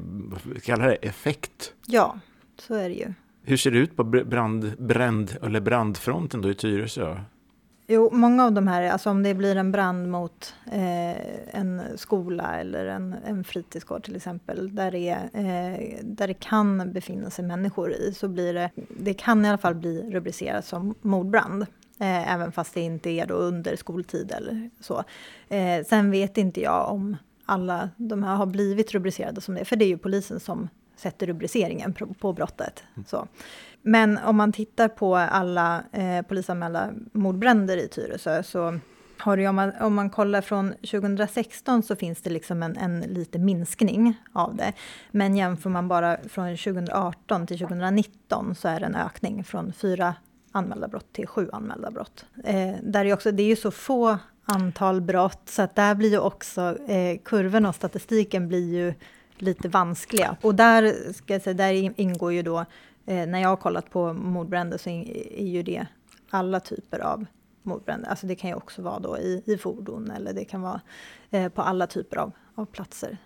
kallar 0.63 0.87
det, 0.87 0.95
effekt? 0.95 1.73
Ja, 1.87 2.19
så 2.59 2.73
är 2.75 2.89
det 2.89 2.95
ju. 2.95 3.13
Hur 3.43 3.57
ser 3.57 3.71
det 3.71 3.77
ut 3.77 3.95
på 3.95 4.03
brand, 4.03 4.73
brand, 4.77 5.37
eller 5.43 5.59
brandfronten 5.59 6.41
då 6.41 6.49
i 6.49 6.55
Tyresö? 6.55 7.17
Jo, 7.87 8.09
många 8.11 8.45
av 8.45 8.51
de 8.51 8.67
här, 8.67 8.89
alltså 8.89 9.09
om 9.09 9.23
det 9.23 9.33
blir 9.33 9.55
en 9.55 9.71
brand 9.71 10.11
mot 10.11 10.53
eh, 10.71 11.55
en 11.59 11.81
skola 11.95 12.59
eller 12.59 12.85
en, 12.85 13.15
en 13.25 13.43
fritidsgård 13.43 14.03
till 14.03 14.15
exempel, 14.15 14.75
där 14.75 14.91
det, 14.91 15.09
eh, 15.33 15.99
där 16.03 16.27
det 16.27 16.33
kan 16.33 16.91
befinna 16.91 17.29
sig 17.29 17.45
människor 17.45 17.93
i, 17.93 18.13
så 18.13 18.27
blir 18.27 18.53
det, 18.53 18.69
det 18.99 19.13
kan 19.13 19.45
i 19.45 19.49
alla 19.49 19.57
fall 19.57 19.75
bli 19.75 20.11
rubricerat 20.11 20.65
som 20.65 20.95
mordbrand. 21.01 21.61
eh, 21.99 22.33
även 22.33 22.51
fast 22.51 22.73
det 22.73 22.81
inte 22.81 23.09
är 23.09 23.25
då 23.25 23.33
under 23.33 23.75
skoltid 23.75 24.31
eller 24.31 24.69
så. 24.79 25.03
Eh, 25.49 25.85
sen 25.85 26.11
vet 26.11 26.37
inte 26.37 26.61
jag 26.61 26.91
om 26.91 27.17
alla 27.45 27.89
de 27.97 28.23
här 28.23 28.35
har 28.35 28.45
blivit 28.45 28.91
rubricerade 28.91 29.41
som 29.41 29.55
det, 29.55 29.65
för 29.65 29.75
det 29.75 29.85
är 29.85 29.89
ju 29.89 29.97
polisen 29.97 30.39
som 30.39 30.69
sätter 30.95 31.27
rubriceringen 31.27 31.93
på, 31.93 32.05
på 32.13 32.33
brottet. 32.33 32.83
Mm. 32.95 33.05
Så. 33.07 33.27
Men 33.87 34.17
om 34.17 34.35
man 34.35 34.51
tittar 34.51 34.87
på 34.87 35.15
alla 35.15 35.83
eh, 35.91 36.21
polisanmälda 36.21 36.89
mordbränder 37.11 37.77
i 37.77 37.87
Tyresö 37.87 38.43
så 38.43 38.79
har 39.17 39.37
det, 39.37 39.47
om, 39.47 39.55
man, 39.55 39.71
om 39.81 39.93
man 39.93 40.09
kollar 40.09 40.41
från 40.41 40.73
2016 40.73 41.83
så 41.83 41.95
finns 41.95 42.21
det 42.21 42.29
liksom 42.29 42.63
en, 42.63 42.77
en 42.77 42.99
liten 42.99 43.45
minskning 43.45 44.21
av 44.33 44.55
det. 44.55 44.73
Men 45.11 45.35
jämför 45.35 45.69
man 45.69 45.87
bara 45.87 46.17
från 46.29 46.57
2018 46.57 47.47
till 47.47 47.59
2019 47.59 48.55
så 48.55 48.67
är 48.67 48.79
det 48.79 48.85
en 48.85 48.95
ökning 48.95 49.43
från 49.43 49.73
fyra 49.73 50.15
anmälda 50.51 50.87
brott 50.87 51.13
till 51.13 51.27
sju 51.27 51.49
anmälda 51.53 51.91
brott. 51.91 52.25
Eh, 52.43 52.73
där 52.83 53.05
är 53.05 53.13
också, 53.13 53.31
det 53.31 53.43
är 53.43 53.47
ju 53.47 53.55
så 53.55 53.71
få 53.71 54.17
antal 54.45 55.01
brott 55.01 55.41
så 55.45 55.61
att 55.61 55.75
där 55.75 55.95
blir 55.95 56.11
ju 56.11 56.19
också 56.19 56.77
eh, 56.87 57.17
kurvorna 57.25 57.69
och 57.69 57.75
statistiken 57.75 58.47
blir 58.47 58.73
ju 58.73 58.93
lite 59.37 59.67
vanskliga. 59.69 60.37
Och 60.41 60.55
där, 60.55 61.13
ska 61.13 61.33
jag 61.33 61.41
säga, 61.41 61.53
där 61.53 61.99
ingår 61.99 62.33
ju 62.33 62.41
då, 62.41 62.65
eh, 63.05 63.27
när 63.27 63.41
jag 63.41 63.49
har 63.49 63.55
kollat 63.55 63.89
på 63.89 64.13
mordbränder 64.13 64.77
så 64.77 64.89
är 64.89 65.45
ju 65.45 65.63
det 65.63 65.87
alla 66.29 66.59
typer 66.59 66.99
av 66.99 67.25
mordbränder. 67.63 68.09
Alltså 68.09 68.27
det 68.27 68.35
kan 68.35 68.49
ju 68.49 68.55
också 68.55 68.81
vara 68.81 68.99
då 68.99 69.17
i, 69.17 69.43
i 69.45 69.57
fordon 69.57 70.11
eller 70.11 70.33
det 70.33 70.45
kan 70.45 70.61
vara 70.61 70.81
eh, 71.29 71.49
på 71.49 71.61
alla 71.61 71.87
typer 71.87 72.17
av, 72.17 72.31
av 72.55 72.65
platser. 72.65 73.17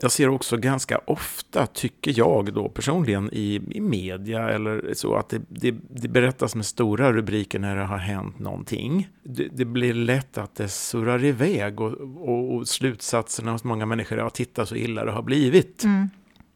Jag 0.00 0.10
ser 0.10 0.28
också 0.28 0.56
ganska 0.56 1.00
ofta, 1.04 1.66
tycker 1.66 2.14
jag 2.16 2.52
då 2.52 2.68
personligen, 2.68 3.30
i, 3.32 3.60
i 3.70 3.80
media 3.80 4.48
eller 4.48 4.94
så 4.94 5.14
att 5.16 5.28
det, 5.28 5.42
det, 5.48 5.74
det 5.90 6.08
berättas 6.08 6.54
med 6.54 6.66
stora 6.66 7.12
rubriker 7.12 7.58
när 7.58 7.76
det 7.76 7.84
har 7.84 7.98
hänt 7.98 8.38
någonting. 8.38 9.08
Det, 9.22 9.48
det 9.52 9.64
blir 9.64 9.94
lätt 9.94 10.38
att 10.38 10.54
det 10.54 10.68
surrar 10.68 11.24
iväg 11.24 11.80
och, 11.80 11.92
och, 12.28 12.54
och 12.54 12.68
slutsatserna 12.68 13.52
hos 13.52 13.64
många 13.64 13.86
människor 13.86 14.18
är 14.18 14.24
att 14.24 14.34
titta 14.34 14.66
så 14.66 14.76
illa 14.76 15.04
det 15.04 15.12
har 15.12 15.22
blivit. 15.22 15.84
Mm. 15.84 16.08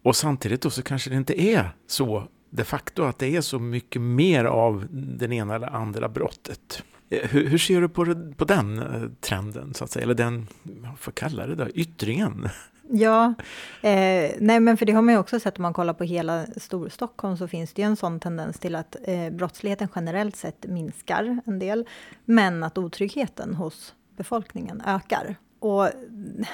Och 0.02 0.16
samtidigt 0.16 0.62
då 0.62 0.70
så 0.70 0.82
kanske 0.82 1.10
det 1.10 1.16
inte 1.16 1.42
är 1.42 1.70
så 1.86 2.28
de 2.50 2.64
facto 2.64 3.02
att 3.02 3.18
det 3.18 3.36
är 3.36 3.40
så 3.40 3.58
mycket 3.58 4.02
mer 4.02 4.44
av 4.44 4.86
den 4.90 5.32
ena 5.32 5.54
eller 5.54 5.66
andra 5.66 6.08
brottet. 6.08 6.82
Eh, 7.10 7.28
hur, 7.30 7.46
hur 7.46 7.58
ser 7.58 7.80
du 7.80 7.88
på, 7.88 8.32
på 8.36 8.44
den 8.44 8.78
eh, 8.78 9.02
trenden, 9.20 9.74
så 9.74 9.84
att 9.84 9.90
säga, 9.90 10.02
eller 10.02 10.14
den, 10.14 10.46
vad 10.62 10.98
får 10.98 11.12
kalla 11.12 11.46
det 11.46 11.54
då, 11.54 11.68
yttringen? 11.74 12.48
Ja, 12.92 13.34
eh, 13.82 14.32
nej 14.38 14.60
men 14.60 14.76
för 14.76 14.86
det 14.86 14.92
har 14.92 15.02
man 15.02 15.14
ju 15.14 15.20
också 15.20 15.40
sett 15.40 15.58
om 15.58 15.62
man 15.62 15.72
kollar 15.72 15.94
på 15.94 16.04
hela 16.04 16.46
Storstockholm 16.56 17.36
så 17.36 17.48
finns 17.48 17.72
det 17.72 17.82
ju 17.82 17.86
en 17.86 17.96
sån 17.96 18.20
tendens 18.20 18.58
till 18.58 18.76
att 18.76 18.96
eh, 19.04 19.30
brottsligheten 19.30 19.88
generellt 19.94 20.36
sett 20.36 20.66
minskar 20.68 21.40
en 21.46 21.58
del, 21.58 21.88
men 22.24 22.62
att 22.62 22.78
otryggheten 22.78 23.54
hos 23.54 23.94
befolkningen 24.16 24.82
ökar. 24.86 25.36
Och 25.60 25.88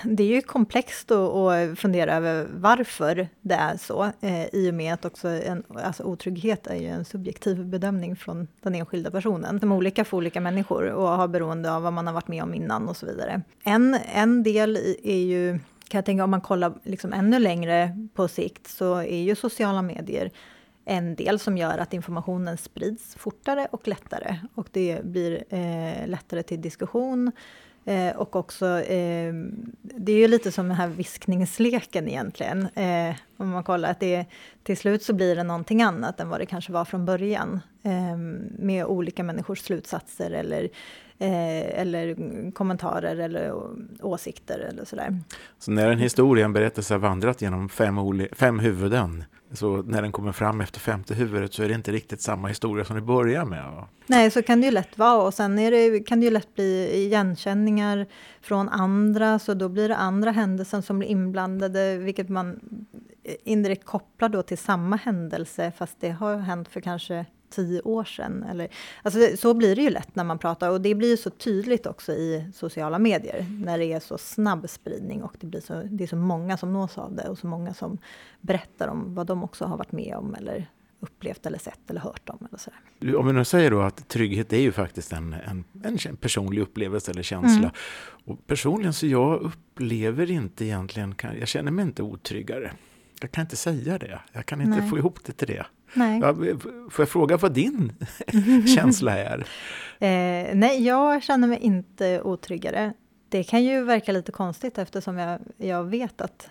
det 0.05 0.23
är 0.23 0.29
ju 0.29 0.43
komplext 0.43 1.11
att 1.11 1.79
fundera 1.79 2.15
över 2.15 2.49
varför 2.55 3.29
det 3.41 3.55
är 3.55 3.77
så, 3.77 4.11
eh, 4.21 4.47
i 4.55 4.71
och 4.71 4.75
med 4.75 4.95
att 4.95 5.05
också 5.05 5.29
en, 5.29 5.63
alltså 5.69 6.03
otrygghet 6.03 6.67
är 6.67 6.75
ju 6.77 6.87
en 6.87 7.05
subjektiv 7.05 7.65
bedömning 7.65 8.17
från 8.17 8.49
den 8.63 8.75
enskilda 8.75 9.11
personen, 9.11 9.61
som 9.61 9.73
olika 9.73 10.05
för 10.05 10.17
olika 10.17 10.41
människor 10.41 10.91
och 10.91 11.09
har 11.09 11.29
beroende 11.29 11.73
av 11.73 11.83
vad 11.83 11.93
man 11.93 12.07
har 12.07 12.15
varit 12.15 12.29
med 12.29 12.43
om 12.43 12.55
innan 12.55 12.89
och 12.89 12.97
så 12.97 13.07
vidare. 13.07 13.43
En, 13.65 13.99
en 14.15 14.43
del 14.43 14.77
är 15.05 15.23
ju, 15.23 15.59
kan 15.89 15.99
jag 15.99 16.05
tänka 16.05 16.25
om 16.25 16.31
man 16.31 16.41
kollar 16.41 16.75
liksom 16.83 17.13
ännu 17.13 17.39
längre 17.39 18.07
på 18.15 18.29
sikt, 18.29 18.67
så 18.67 18.95
är 18.95 19.23
ju 19.23 19.35
sociala 19.35 19.83
medier 19.83 20.31
en 20.85 21.15
del 21.15 21.39
som 21.39 21.59
gör 21.59 21.79
att 21.79 21.95
informationen 21.95 22.59
sprids 22.59 23.15
fortare 23.15 23.69
och 23.71 23.89
lättare 23.89 24.37
och 24.55 24.69
det 24.73 25.05
blir 25.05 25.45
eh, 25.49 26.09
lättare 26.09 26.43
till 26.43 26.61
diskussion 26.61 27.33
Eh, 27.89 28.17
och 28.17 28.37
också, 28.37 28.67
eh, 28.67 29.35
det 29.83 30.13
är 30.13 30.17
ju 30.17 30.29
lite 30.29 30.53
som 30.53 30.69
den 30.69 30.77
här 30.77 30.89
viskningsleken 30.89 32.09
egentligen. 32.09 32.69
Eh, 32.75 33.15
om 33.37 33.49
man 33.49 33.65
kollar 33.65 33.91
att 33.91 34.01
det 34.01 34.25
till 34.63 34.77
slut 34.77 35.03
så 35.03 35.13
blir 35.13 35.37
det 35.37 35.43
någonting 35.43 35.83
annat 35.83 36.21
än 36.21 36.29
vad 36.29 36.41
det 36.41 36.47
kanske 36.47 36.73
var 36.73 36.85
från 36.85 37.05
början. 37.05 37.61
Eh, 37.83 38.17
med 38.59 38.85
olika 38.85 39.23
människors 39.23 39.59
slutsatser 39.59 40.31
eller, 40.31 40.69
eh, 41.19 41.81
eller 41.81 42.17
kommentarer 42.51 43.17
eller 43.17 43.55
åsikter 44.01 44.59
eller 44.59 44.85
sådär. 44.85 45.21
Så 45.59 45.71
när 45.71 45.91
en 45.91 45.99
historia, 45.99 46.45
en 46.45 46.53
berättelse 46.53 46.95
har 46.95 46.99
vandrat 46.99 47.43
genom 47.43 47.69
fem, 47.69 47.97
fem 48.33 48.59
huvuden 48.59 49.25
så 49.53 49.83
när 49.83 50.03
den 50.03 50.13
kommer 50.13 50.33
fram 50.33 50.61
efter 50.61 50.81
femte 50.81 51.15
huvudet 51.15 51.55
så 51.55 51.63
är 51.63 51.69
det 51.69 51.75
inte 51.75 51.93
riktigt 51.93 52.21
samma 52.21 52.49
historia 52.49 52.85
som 52.85 52.97
det 52.97 53.03
börjar 53.03 53.45
med. 53.45 53.85
Nej, 54.07 54.31
så 54.31 54.43
kan 54.43 54.61
det 54.61 54.65
ju 54.65 54.71
lätt 54.71 54.99
vara. 54.99 55.23
Och 55.23 55.35
sen 55.35 55.57
det, 55.57 56.01
kan 56.01 56.21
det 56.21 56.25
ju 56.25 56.31
lätt 56.31 56.55
bli 56.55 56.91
igenkänningar 56.95 58.07
från 58.41 58.69
andra, 58.69 59.39
så 59.39 59.55
då 59.55 59.69
blir 59.69 59.89
det 59.89 59.97
andra 59.97 60.31
händelser 60.31 60.81
som 60.81 60.99
blir 60.99 61.09
inblandade, 61.09 61.97
vilket 61.97 62.29
man 62.29 62.61
indirekt 63.45 63.85
kopplar 63.85 64.29
då 64.29 64.43
till 64.43 64.59
samma 64.59 64.97
händelse, 64.97 65.73
fast 65.77 66.01
det 66.01 66.11
har 66.11 66.37
hänt 66.37 66.69
för 66.69 66.81
kanske 66.81 67.27
tio 67.51 67.81
år 67.81 68.05
sedan. 68.05 68.43
Eller, 68.43 68.69
alltså 69.03 69.37
så 69.37 69.55
blir 69.55 69.77
det 69.77 69.83
ju 69.83 69.91
lätt 69.91 70.17
när 70.17 70.25
man 70.25 70.39
pratar 70.39 70.71
och 70.71 70.81
det 70.81 70.95
blir 70.95 71.09
ju 71.09 71.17
så 71.17 71.31
tydligt 71.31 71.87
också 71.87 72.13
i 72.13 72.51
sociala 72.55 72.99
medier 72.99 73.47
när 73.65 73.79
det 73.79 73.93
är 73.93 74.01
så 74.01 74.19
snabb 74.19 74.71
spridning 74.71 75.23
och 75.23 75.35
det, 75.41 75.47
blir 75.47 75.61
så, 75.61 75.83
det 75.91 76.05
är 76.05 76.09
så 76.09 76.17
många 76.17 76.57
som 76.57 76.73
nås 76.73 76.99
av 76.99 77.15
det 77.15 77.29
och 77.29 77.39
så 77.39 77.47
många 77.47 77.75
som 77.75 77.99
berättar 78.41 78.89
om 78.89 79.15
vad 79.15 79.27
de 79.27 79.45
också 79.45 79.65
har 79.65 79.77
varit 79.77 79.93
med 79.93 80.15
om 80.17 80.35
eller 80.35 80.67
upplevt 81.01 81.47
eller 81.47 81.59
sett 81.59 81.91
eller 81.91 82.01
hört 82.01 82.29
om. 82.29 82.47
Eller 82.49 82.59
sådär. 82.59 83.17
Om 83.17 83.27
vi 83.27 83.33
nu 83.33 83.45
säger 83.45 83.71
då 83.71 83.81
att 83.81 84.09
trygghet 84.09 84.53
är 84.53 84.61
ju 84.61 84.73
faktiskt 84.73 85.13
en, 85.13 85.33
en, 85.33 85.65
en 85.83 86.17
personlig 86.17 86.63
upplevelse 86.63 87.11
eller 87.11 87.23
känsla. 87.23 87.59
Mm. 87.59 87.71
Och 88.25 88.47
personligen 88.47 88.93
så 88.93 89.07
jag 89.07 89.41
upplever 89.41 90.31
inte 90.31 90.65
egentligen, 90.65 91.15
jag 91.39 91.49
känner 91.49 91.71
mig 91.71 91.85
inte 91.85 92.03
otryggare. 92.03 92.73
Jag 93.21 93.33
kan 93.33 93.43
inte 93.43 93.57
säga 93.57 93.99
det. 93.99 94.21
Jag 94.33 94.47
kan 94.47 94.61
inte 94.61 94.79
Nej. 94.81 94.91
få 94.91 94.99
ihop 94.99 95.25
det 95.25 95.33
till 95.33 95.49
det. 95.49 95.67
Nej. 95.97 96.21
får 96.91 97.03
jag 97.03 97.09
fråga 97.09 97.37
vad 97.37 97.53
din 97.53 97.93
känsla 98.77 99.19
är? 99.19 99.39
Eh, 99.99 100.55
nej, 100.55 100.83
jag 100.83 101.23
känner 101.23 101.49
mig 101.49 101.59
inte 101.59 102.23
otryggare. 102.23 102.93
Det 103.29 103.43
kan 103.43 103.65
ju 103.65 103.85
verka 103.85 104.13
lite 104.13 104.33
konstigt 104.33 104.79
eftersom 104.79 105.19
jag, 105.19 105.41
jag 105.57 105.85
vet 105.85 106.21
att 106.21 106.51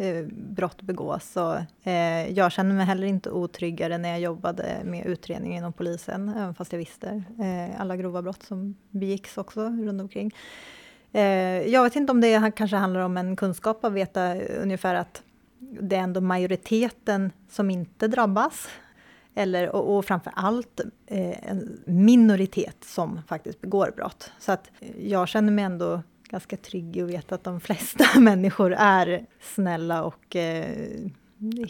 eh, 0.00 0.26
brott 0.30 0.82
begås. 0.82 1.36
Och, 1.36 1.86
eh, 1.88 2.32
jag 2.32 2.52
känner 2.52 2.74
mig 2.74 2.86
heller 2.86 3.06
inte 3.06 3.30
otryggare 3.30 3.98
när 3.98 4.08
jag 4.08 4.20
jobbade 4.20 4.80
med 4.84 5.06
utredning 5.06 5.56
inom 5.56 5.72
polisen, 5.72 6.28
även 6.28 6.54
fast 6.54 6.72
jag 6.72 6.78
visste 6.78 7.22
eh, 7.38 7.80
alla 7.80 7.96
grova 7.96 8.22
brott 8.22 8.42
som 8.42 8.76
begicks 8.90 9.38
också 9.38 9.60
runt 9.60 10.00
omkring. 10.00 10.34
Eh, 11.12 11.22
jag 11.68 11.82
vet 11.82 11.96
inte 11.96 12.12
om 12.12 12.20
det 12.20 12.52
kanske 12.56 12.76
handlar 12.76 13.00
om 13.00 13.16
en 13.16 13.36
kunskap 13.36 13.84
att 13.84 13.92
veta 13.92 14.34
ungefär 14.34 14.94
att 14.94 15.22
det 15.58 15.96
är 15.96 16.00
ändå 16.00 16.20
majoriteten 16.20 17.32
som 17.50 17.70
inte 17.70 18.08
drabbas. 18.08 18.68
Eller, 19.34 19.74
och, 19.74 19.96
och 19.96 20.04
framför 20.04 20.32
allt 20.36 20.80
eh, 21.06 21.50
en 21.50 21.82
minoritet 21.86 22.76
som 22.84 23.20
faktiskt 23.28 23.60
begår 23.60 23.92
brott. 23.96 24.32
Så 24.38 24.52
att 24.52 24.70
jag 24.98 25.28
känner 25.28 25.52
mig 25.52 25.64
ändå 25.64 26.02
ganska 26.30 26.56
trygg 26.56 27.02
och 27.02 27.10
vet 27.10 27.32
att 27.32 27.44
de 27.44 27.60
flesta 27.60 28.04
människor 28.20 28.72
är 28.72 29.26
snälla 29.40 30.04
och 30.04 30.36
eh, 30.36 31.08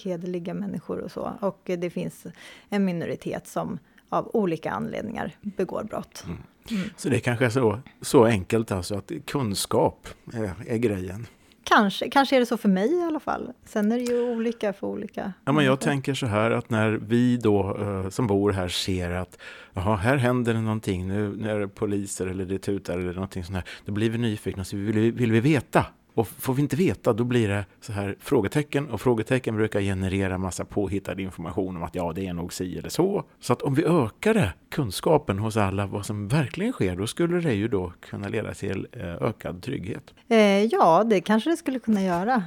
hederliga 0.05 0.55
människor 0.55 0.99
och 0.99 1.11
så. 1.11 1.33
Och 1.41 1.61
det 1.65 1.91
finns 1.91 2.27
en 2.69 2.85
minoritet 2.85 3.47
som 3.47 3.79
av 4.09 4.31
olika 4.33 4.71
anledningar 4.71 5.33
begår 5.41 5.85
brott. 5.85 6.25
Mm. 6.27 6.39
Mm. 6.71 6.89
Så 6.97 7.09
det 7.09 7.17
är 7.17 7.21
kanske 7.21 7.45
är 7.45 7.51
så, 7.51 7.81
så 8.01 8.25
enkelt 8.25 8.73
alltså 8.73 8.95
att 8.95 9.13
kunskap 9.27 10.09
är, 10.33 10.55
är 10.67 10.77
grejen? 10.77 11.27
Kanske, 11.65 12.11
kanske 12.11 12.37
är 12.37 12.41
det 12.41 12.47
så 12.47 12.57
för 12.57 12.69
mig 12.69 12.95
i 12.95 13.03
alla 13.03 13.21
fall. 13.21 13.53
Sen 13.65 13.93
är 13.93 13.97
det 13.97 14.05
ju 14.05 14.21
olika 14.21 14.73
för 14.73 14.87
olika. 14.87 15.33
Ja, 15.45 15.53
men 15.53 15.65
jag 15.65 15.81
tänker 15.81 16.15
så 16.15 16.27
här 16.27 16.51
att 16.51 16.71
när 16.71 16.91
vi 16.91 17.37
då 17.37 17.77
uh, 17.77 18.09
som 18.09 18.27
bor 18.27 18.53
här 18.53 18.69
ser 18.69 19.11
att 19.11 19.39
jaha, 19.73 19.97
här 19.97 20.17
händer 20.17 20.55
det 20.55 20.61
någonting, 20.61 21.09
nu, 21.09 21.37
nu 21.37 21.51
är 21.51 21.61
det 21.61 21.69
poliser 21.69 22.27
eller 22.27 22.45
det 22.45 22.59
tutar 22.59 22.99
eller 22.99 23.15
någonting 23.15 23.45
sånt 23.45 23.57
här, 23.57 23.65
då 23.85 23.93
blir 23.93 24.11
vi 24.11 24.19
nyfikna 24.19 24.65
så 24.65 24.77
vill, 24.77 25.13
vill 25.13 25.33
vi 25.33 25.41
veta. 25.41 25.87
Och 26.15 26.29
får 26.29 26.55
vi 26.55 26.63
inte 26.63 26.77
veta, 26.77 27.13
då 27.13 27.25
blir 27.25 27.49
det 27.49 27.65
så 27.81 27.93
här 27.93 28.17
frågetecken 28.21 28.91
och 28.91 29.01
frågetecken 29.01 29.57
brukar 29.57 29.81
generera 29.81 30.39
massa 30.39 30.65
påhittad 30.65 31.21
information 31.21 31.77
om 31.77 31.83
att 31.83 31.95
ja, 31.95 32.13
det 32.13 32.27
är 32.27 32.33
nog 32.33 32.53
si 32.53 32.79
eller 32.79 32.89
så. 32.89 33.25
Så 33.41 33.53
att 33.53 33.63
om 33.63 33.75
vi 33.75 33.85
ökade 33.85 34.53
kunskapen 34.71 35.39
hos 35.39 35.57
alla 35.57 35.87
vad 35.87 36.07
som 36.07 36.29
verkligen 36.29 36.73
sker, 36.73 36.97
då 36.97 37.07
skulle 37.07 37.41
det 37.41 37.55
ju 37.55 37.69
då 37.69 37.93
kunna 38.11 38.29
leda 38.29 38.55
till 38.55 38.87
eh, 38.93 39.23
ökad 39.23 39.63
trygghet. 39.63 40.15
Eh, 40.29 40.39
ja, 40.65 41.05
det 41.05 41.21
kanske 41.21 41.51
det 41.51 41.57
skulle 41.57 41.79
kunna 41.79 42.03
göra. 42.03 42.43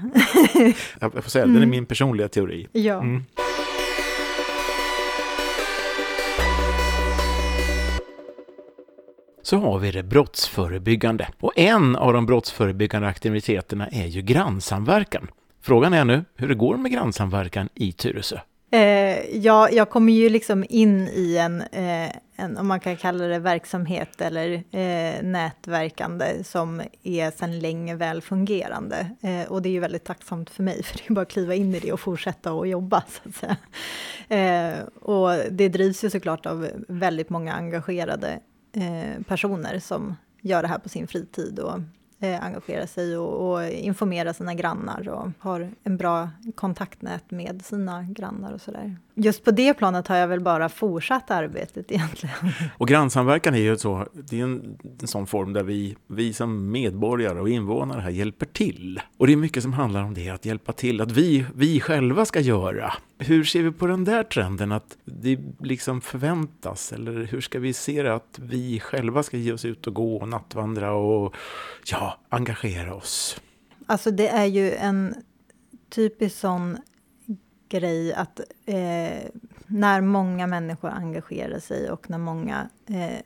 jag 0.99 1.13
får 1.13 1.29
säga, 1.29 1.43
mm. 1.43 1.53
den 1.53 1.63
är 1.63 1.67
mm. 1.67 1.69
min 1.69 1.85
personliga 1.85 2.27
teori. 2.27 2.67
Ja. 2.71 3.01
Mm. 3.01 3.23
Så 9.47 9.57
har 9.57 9.79
vi 9.79 9.91
det 9.91 10.03
brottsförebyggande. 10.03 11.27
Och 11.39 11.53
en 11.55 11.95
av 11.95 12.13
de 12.13 12.25
brottsförebyggande 12.25 13.07
aktiviteterna 13.07 13.87
är 13.87 14.05
ju 14.05 14.21
grannsamverkan. 14.21 15.27
Frågan 15.61 15.93
är 15.93 16.05
nu 16.05 16.25
hur 16.35 16.47
det 16.47 16.55
går 16.55 16.77
med 16.77 16.91
grannsamverkan 16.91 17.69
i 17.75 17.91
Tyresö. 17.91 18.39
Eh, 18.71 19.37
ja, 19.37 19.69
jag 19.69 19.89
kommer 19.89 20.13
ju 20.13 20.29
liksom 20.29 20.65
in 20.69 21.07
i 21.07 21.37
en, 21.37 21.61
eh, 21.61 22.09
en, 22.35 22.57
om 22.57 22.67
man 22.67 22.79
kan 22.79 22.97
kalla 22.97 23.23
det 23.23 23.39
verksamhet 23.39 24.21
eller 24.21 24.53
eh, 24.53 25.23
nätverkande 25.23 26.43
som 26.43 26.81
är 27.03 27.31
sedan 27.31 27.59
länge 27.59 27.95
väl 27.95 28.21
fungerande. 28.21 29.09
Eh, 29.21 29.51
och 29.51 29.61
det 29.61 29.69
är 29.69 29.73
ju 29.73 29.79
väldigt 29.79 30.05
tacksamt 30.05 30.49
för 30.49 30.63
mig, 30.63 30.83
för 30.83 30.97
det 30.97 31.03
är 31.09 31.13
bara 31.13 31.21
att 31.21 31.31
kliva 31.31 31.55
in 31.55 31.75
i 31.75 31.79
det 31.79 31.91
och 31.91 31.99
fortsätta 31.99 32.51
att 32.51 32.69
jobba. 32.69 33.03
Så 33.07 33.29
att 33.29 33.35
säga. 33.35 33.57
Eh, 34.29 34.83
och 35.01 35.29
det 35.51 35.69
drivs 35.69 36.03
ju 36.03 36.09
såklart 36.09 36.45
av 36.45 36.67
väldigt 36.87 37.29
många 37.29 37.53
engagerade 37.53 38.39
eh, 38.77 39.23
personer 39.23 39.79
som 39.79 40.15
gör 40.41 40.61
det 40.61 40.67
här 40.67 40.79
på 40.79 40.89
sin 40.89 41.07
fritid 41.07 41.59
och 41.59 41.79
eh, 42.19 42.45
engagerar 42.45 42.85
sig 42.85 43.17
och, 43.17 43.51
och 43.51 43.69
informerar 43.69 44.33
sina 44.33 44.53
grannar 44.53 45.09
och 45.09 45.31
har 45.39 45.71
en 45.83 45.97
bra 45.97 46.29
kontaktnät 46.55 47.31
med 47.31 47.65
sina 47.65 48.03
grannar 48.03 48.51
och 48.51 48.61
sådär. 48.61 48.97
Just 49.19 49.43
på 49.43 49.51
det 49.51 49.73
planet 49.73 50.07
har 50.07 50.15
jag 50.15 50.27
väl 50.27 50.39
bara 50.39 50.69
fortsatt 50.69 51.31
arbetet 51.31 51.91
egentligen. 51.91 52.35
Och 52.77 52.87
grannsamverkan 52.87 53.55
är 53.55 53.59
ju 53.59 53.77
så, 53.77 54.07
det 54.13 54.39
är 54.39 54.43
en, 54.43 54.77
en 55.01 55.07
sån 55.07 55.27
form 55.27 55.53
där 55.53 55.63
vi, 55.63 55.95
vi 56.07 56.33
som 56.33 56.71
medborgare 56.71 57.39
och 57.39 57.49
invånare 57.49 58.01
här 58.01 58.09
hjälper 58.09 58.45
till. 58.45 59.01
Och 59.17 59.27
det 59.27 59.33
är 59.33 59.37
mycket 59.37 59.63
som 59.63 59.73
handlar 59.73 60.03
om 60.03 60.13
det, 60.13 60.29
att 60.29 60.45
hjälpa 60.45 60.73
till, 60.73 61.01
att 61.01 61.11
vi, 61.11 61.45
vi 61.55 61.79
själva 61.79 62.25
ska 62.25 62.39
göra. 62.39 62.93
Hur 63.17 63.43
ser 63.43 63.63
vi 63.63 63.71
på 63.71 63.87
den 63.87 64.03
där 64.03 64.23
trenden, 64.23 64.71
att 64.71 64.97
det 65.05 65.39
liksom 65.59 66.01
förväntas? 66.01 66.91
Eller 66.93 67.23
hur 67.23 67.41
ska 67.41 67.59
vi 67.59 67.73
se 67.73 68.03
det, 68.03 68.15
att 68.15 68.39
vi 68.41 68.79
själva 68.79 69.23
ska 69.23 69.37
ge 69.37 69.51
oss 69.51 69.65
ut 69.65 69.87
och 69.87 69.93
gå 69.93 70.17
och 70.17 70.27
nattvandra 70.27 70.93
och 70.93 71.35
ja, 71.91 72.19
engagera 72.29 72.95
oss? 72.95 73.41
Alltså 73.85 74.11
det 74.11 74.27
är 74.27 74.45
ju 74.45 74.71
en 74.71 75.15
typisk 75.89 76.37
sån 76.37 76.77
grej 77.69 78.13
att 78.13 78.39
eh, 78.65 79.29
när 79.67 80.01
många 80.01 80.47
människor 80.47 80.89
engagerar 80.89 81.59
sig 81.59 81.91
och 81.91 82.09
när 82.09 82.17
många, 82.17 82.69
eh, 82.87 83.19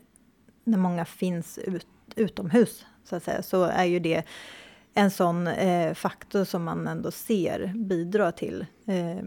när 0.64 0.78
många 0.78 1.04
finns 1.04 1.58
ut, 1.58 1.86
utomhus, 2.16 2.86
så 3.04 3.16
att 3.16 3.22
säga, 3.22 3.42
så 3.42 3.64
är 3.64 3.84
ju 3.84 3.98
det 3.98 4.24
en 4.94 5.10
sån 5.10 5.46
eh, 5.46 5.94
faktor 5.94 6.44
som 6.44 6.64
man 6.64 6.86
ändå 6.86 7.10
ser 7.10 7.72
bidra 7.74 8.32
till 8.32 8.66
eh, 8.86 9.22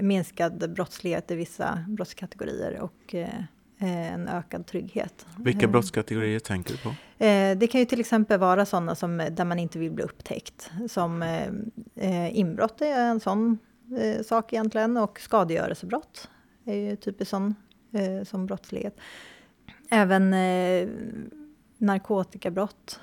minskad 0.00 0.72
brottslighet 0.74 1.30
i 1.30 1.34
vissa 1.34 1.84
brottskategorier 1.88 2.80
och 2.80 3.14
eh, 3.14 3.44
en 3.78 4.28
ökad 4.28 4.66
trygghet. 4.66 5.26
Vilka 5.38 5.68
brottskategorier 5.68 6.38
tänker 6.38 6.72
du 6.72 6.78
på? 6.78 6.88
Eh, 7.24 7.58
det 7.58 7.66
kan 7.66 7.80
ju 7.80 7.84
till 7.84 8.00
exempel 8.00 8.38
vara 8.40 8.66
sådana 8.66 8.94
som 8.94 9.16
där 9.30 9.44
man 9.44 9.58
inte 9.58 9.78
vill 9.78 9.90
bli 9.90 10.04
upptäckt. 10.04 10.70
Som 10.88 11.22
eh, 11.94 12.38
inbrott 12.38 12.80
är 12.80 13.00
en 13.00 13.20
sån 13.20 13.58
eh, 13.98 14.22
sak 14.22 14.52
egentligen 14.52 14.96
och 14.96 15.20
skadegörelsebrott 15.20 16.28
är 16.64 16.74
ju 16.74 16.96
typiskt 16.96 17.30
sån 17.30 17.54
eh, 17.92 18.24
som 18.24 18.46
brottslighet. 18.46 18.96
Även 19.90 20.34
eh, 20.34 20.88
narkotikabrott, 21.78 23.00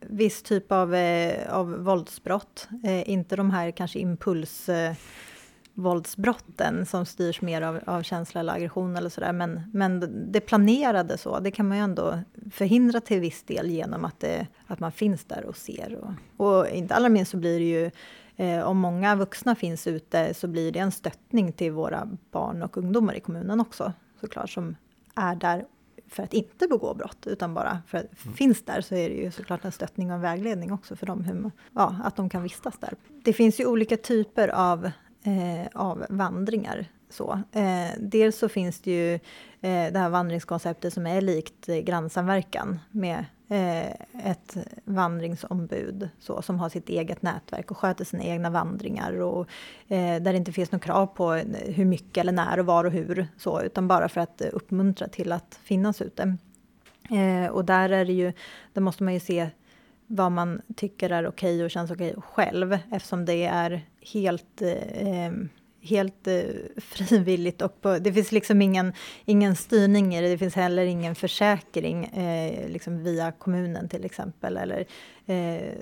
viss 0.00 0.42
typ 0.42 0.72
av, 0.72 0.94
eh, 0.94 1.54
av 1.54 1.84
våldsbrott, 1.84 2.68
eh, 2.84 3.10
inte 3.10 3.36
de 3.36 3.50
här 3.50 3.70
kanske 3.70 3.98
impuls 3.98 4.68
eh, 4.68 4.94
våldsbrotten 5.74 6.86
som 6.86 7.06
styrs 7.06 7.40
mer 7.40 7.62
av, 7.62 7.80
av 7.86 8.02
känsla 8.02 8.40
eller 8.40 8.52
aggression 8.52 8.96
eller 8.96 9.10
sådär. 9.10 9.32
Men, 9.32 9.70
men 9.72 10.24
det 10.32 10.40
planerade 10.40 11.18
så, 11.18 11.38
det 11.38 11.50
kan 11.50 11.68
man 11.68 11.78
ju 11.78 11.84
ändå 11.84 12.18
förhindra 12.52 13.00
till 13.00 13.20
viss 13.20 13.42
del 13.42 13.70
genom 13.70 14.04
att, 14.04 14.20
det, 14.20 14.46
att 14.66 14.80
man 14.80 14.92
finns 14.92 15.24
där 15.24 15.44
och 15.44 15.56
ser. 15.56 15.98
Och, 16.36 16.46
och 16.46 16.68
inte 16.68 16.94
allra 16.94 17.08
minst 17.08 17.30
så 17.30 17.36
blir 17.36 17.58
det 17.58 17.64
ju 17.64 17.84
Eh, 17.84 17.90
om 18.64 18.78
många 18.78 19.16
vuxna 19.16 19.54
finns 19.54 19.86
ute 19.86 20.34
så 20.34 20.48
blir 20.48 20.72
det 20.72 20.78
en 20.78 20.92
stöttning 20.92 21.52
till 21.52 21.72
våra 21.72 22.08
barn 22.30 22.62
och 22.62 22.76
ungdomar 22.76 23.14
i 23.14 23.20
kommunen 23.20 23.60
också 23.60 23.92
såklart 24.20 24.50
som 24.50 24.76
är 25.14 25.34
där 25.34 25.64
för 26.08 26.22
att 26.22 26.34
inte 26.34 26.68
begå 26.68 26.94
brott 26.94 27.26
utan 27.26 27.54
bara 27.54 27.82
för 27.86 27.98
att 27.98 28.24
mm. 28.24 28.36
finns 28.36 28.64
där 28.64 28.80
så 28.80 28.94
är 28.94 29.08
det 29.08 29.14
ju 29.14 29.30
såklart 29.30 29.64
en 29.64 29.72
stöttning 29.72 30.12
och 30.12 30.24
vägledning 30.24 30.72
också 30.72 30.96
för 30.96 31.06
dem, 31.06 31.24
hur, 31.24 31.50
ja, 31.74 31.96
att 32.04 32.16
de 32.16 32.28
kan 32.28 32.42
vistas 32.42 32.78
där. 32.78 32.94
Det 33.08 33.32
finns 33.32 33.60
ju 33.60 33.66
olika 33.66 33.96
typer 33.96 34.48
av, 34.48 34.84
eh, 35.22 35.66
av 35.74 36.06
vandringar. 36.08 36.86
Så. 37.10 37.42
Eh, 37.52 37.90
dels 37.98 38.38
så 38.38 38.48
finns 38.48 38.80
det 38.80 38.90
ju 38.90 39.14
eh, 39.14 39.92
det 39.92 39.98
här 39.98 40.08
vandringskonceptet 40.08 40.94
som 40.94 41.06
är 41.06 41.20
likt 41.20 41.66
grannsamverkan 41.66 42.80
med 42.90 43.18
Eh, 43.18 43.24
Eh, 43.50 43.90
ett 44.24 44.56
vandringsombud 44.84 46.08
så, 46.18 46.42
som 46.42 46.58
har 46.58 46.68
sitt 46.68 46.88
eget 46.88 47.22
nätverk 47.22 47.70
och 47.70 47.78
sköter 47.78 48.04
sina 48.04 48.22
egna 48.22 48.50
vandringar 48.50 49.20
och 49.20 49.48
eh, 49.88 50.22
där 50.22 50.32
det 50.32 50.36
inte 50.36 50.52
finns 50.52 50.72
något 50.72 50.82
krav 50.82 51.06
på 51.06 51.34
eh, 51.34 51.44
hur 51.74 51.84
mycket 51.84 52.16
eller 52.18 52.32
när 52.32 52.58
och 52.58 52.66
var 52.66 52.84
och 52.84 52.92
hur 52.92 53.26
så, 53.36 53.62
utan 53.62 53.88
bara 53.88 54.08
för 54.08 54.20
att 54.20 54.40
eh, 54.40 54.48
uppmuntra 54.52 55.08
till 55.08 55.32
att 55.32 55.58
finnas 55.62 56.02
ute. 56.02 56.36
Eh, 57.10 57.50
och 57.50 57.64
där 57.64 57.88
är 57.90 58.04
det 58.04 58.12
ju, 58.12 58.32
där 58.72 58.80
måste 58.80 59.02
man 59.02 59.14
ju 59.14 59.20
se 59.20 59.50
vad 60.06 60.32
man 60.32 60.62
tycker 60.76 61.10
är 61.10 61.28
okej 61.28 61.64
och 61.64 61.70
känns 61.70 61.90
okej 61.90 62.14
själv 62.18 62.78
eftersom 62.90 63.24
det 63.24 63.44
är 63.44 63.86
helt 64.12 64.62
eh, 64.62 65.32
helt 65.80 66.26
eh, 66.26 66.42
frivilligt 66.76 67.62
och 67.62 67.80
på, 67.80 67.98
det 67.98 68.12
finns 68.12 68.32
liksom 68.32 68.62
ingen, 68.62 68.92
ingen 69.24 69.56
styrning 69.56 70.14
i 70.14 70.20
det. 70.20 70.28
Det 70.28 70.38
finns 70.38 70.54
heller 70.54 70.84
ingen 70.84 71.14
försäkring 71.14 72.04
eh, 72.04 72.68
liksom 72.68 73.04
via 73.04 73.32
kommunen 73.32 73.88
till 73.88 74.04
exempel 74.04 74.56
eller 74.56 74.86
eh, 75.26 75.72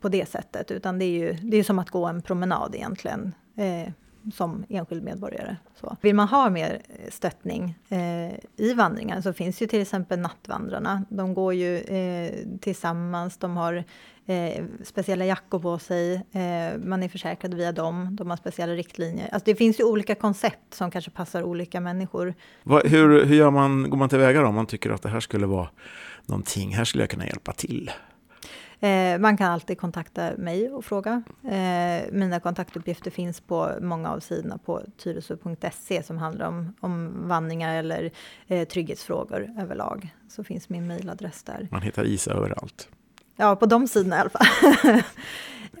på 0.00 0.08
det 0.08 0.28
sättet, 0.28 0.70
utan 0.70 0.98
det 0.98 1.04
är 1.04 1.18
ju 1.18 1.32
det 1.42 1.56
är 1.56 1.64
som 1.64 1.78
att 1.78 1.90
gå 1.90 2.06
en 2.06 2.22
promenad 2.22 2.74
egentligen. 2.74 3.34
Eh, 3.56 3.92
som 4.32 4.64
enskild 4.68 5.02
medborgare. 5.02 5.56
Så. 5.80 5.96
Vill 6.00 6.14
man 6.14 6.28
ha 6.28 6.50
mer 6.50 6.82
stöttning 7.08 7.78
eh, 7.88 8.32
i 8.56 8.74
vandringen 8.76 9.22
så 9.22 9.32
finns 9.32 9.62
ju 9.62 9.66
till 9.66 9.80
exempel 9.80 10.18
Nattvandrarna. 10.18 11.04
De 11.08 11.34
går 11.34 11.54
ju 11.54 11.78
eh, 11.78 12.34
tillsammans, 12.60 13.36
de 13.36 13.56
har 13.56 13.84
eh, 14.26 14.64
speciella 14.84 15.24
jackor 15.24 15.58
på 15.58 15.78
sig, 15.78 16.14
eh, 16.14 16.78
man 16.78 17.02
är 17.02 17.08
försäkrad 17.08 17.54
via 17.54 17.72
dem, 17.72 18.16
de 18.16 18.30
har 18.30 18.36
speciella 18.36 18.72
riktlinjer. 18.72 19.28
Alltså 19.32 19.44
det 19.44 19.54
finns 19.54 19.80
ju 19.80 19.84
olika 19.84 20.14
koncept 20.14 20.74
som 20.74 20.90
kanske 20.90 21.10
passar 21.10 21.42
olika 21.42 21.80
människor. 21.80 22.34
Va, 22.62 22.80
hur, 22.84 23.24
hur 23.24 23.36
gör 23.36 23.50
man, 23.50 23.90
går 23.90 23.98
man 23.98 24.08
tillväga 24.08 24.40
då 24.40 24.46
om 24.46 24.54
man 24.54 24.66
tycker 24.66 24.90
att 24.90 25.02
det 25.02 25.08
här 25.08 25.20
skulle 25.20 25.46
vara 25.46 25.68
någonting, 26.26 26.74
här 26.74 26.84
skulle 26.84 27.02
jag 27.02 27.10
kunna 27.10 27.26
hjälpa 27.26 27.52
till? 27.52 27.90
Eh, 28.84 29.18
man 29.18 29.36
kan 29.36 29.52
alltid 29.52 29.78
kontakta 29.78 30.30
mig 30.36 30.70
och 30.70 30.84
fråga. 30.84 31.22
Eh, 31.44 32.12
mina 32.12 32.40
kontaktuppgifter 32.40 33.10
finns 33.10 33.40
på 33.40 33.70
många 33.80 34.10
av 34.10 34.20
sidorna 34.20 34.58
på 34.58 34.82
tyresö.se 34.96 36.02
som 36.02 36.18
handlar 36.18 36.48
om, 36.48 36.74
om 36.80 37.28
vandringar 37.28 37.74
eller 37.74 38.10
eh, 38.46 38.68
trygghetsfrågor 38.68 39.50
överlag. 39.58 40.14
Så 40.28 40.44
finns 40.44 40.68
min 40.68 40.86
mejladress 40.86 41.42
där. 41.42 41.68
Man 41.70 41.82
hittar 41.82 42.04
Isa 42.04 42.32
överallt. 42.32 42.88
Ja, 43.36 43.56
på 43.56 43.66
de 43.66 43.88
sidorna 43.88 44.16
i 44.16 44.20
alla 44.20 44.30
fall. 44.30 45.02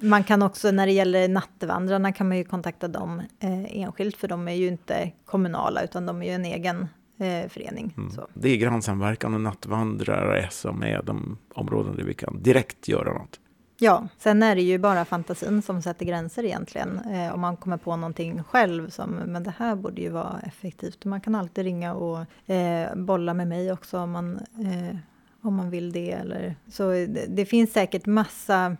man 0.00 0.24
kan 0.24 0.42
också, 0.42 0.70
när 0.70 0.86
det 0.86 0.92
gäller 0.92 1.28
nattevandrarna, 1.28 2.12
kan 2.12 2.28
man 2.28 2.36
ju 2.36 2.44
kontakta 2.44 2.88
dem 2.88 3.22
eh, 3.40 3.82
enskilt, 3.82 4.16
för 4.16 4.28
de 4.28 4.48
är 4.48 4.52
ju 4.52 4.66
inte 4.66 5.12
kommunala, 5.24 5.82
utan 5.82 6.06
de 6.06 6.22
är 6.22 6.26
ju 6.26 6.32
en 6.32 6.44
egen 6.44 6.88
eh, 7.18 7.48
förening. 7.48 7.94
Mm. 7.96 8.12
Det 8.34 8.48
är 8.48 8.56
grannsamverkan 8.56 9.34
och 9.34 9.40
nattvandrare 9.40 10.48
som 10.50 10.82
är 10.82 11.02
de 11.02 11.38
områden 11.54 11.96
där 11.96 12.04
vi 12.04 12.14
kan 12.14 12.42
direkt 12.42 12.88
göra 12.88 13.12
något. 13.12 13.40
Ja, 13.78 14.08
sen 14.18 14.42
är 14.42 14.54
det 14.54 14.62
ju 14.62 14.78
bara 14.78 15.04
fantasin 15.04 15.62
som 15.62 15.82
sätter 15.82 16.06
gränser 16.06 16.44
egentligen. 16.44 16.98
Eh, 16.98 17.34
om 17.34 17.40
man 17.40 17.56
kommer 17.56 17.76
på 17.76 17.96
någonting 17.96 18.42
själv 18.42 18.90
som, 18.90 19.10
men 19.10 19.42
det 19.42 19.54
här 19.58 19.76
borde 19.76 20.02
ju 20.02 20.10
vara 20.10 20.40
effektivt. 20.46 21.04
Man 21.04 21.20
kan 21.20 21.34
alltid 21.34 21.64
ringa 21.64 21.94
och 21.94 22.50
eh, 22.50 22.94
bolla 22.94 23.34
med 23.34 23.48
mig 23.48 23.72
också 23.72 23.98
om 23.98 24.10
man 24.10 24.36
eh, 24.36 24.96
om 25.44 25.54
man 25.54 25.70
vill 25.70 25.92
det. 25.92 26.10
Eller, 26.10 26.56
så 26.68 26.90
det, 26.90 27.26
det, 27.28 27.46
finns 27.46 27.72
säkert 27.72 28.06
massa, 28.06 28.76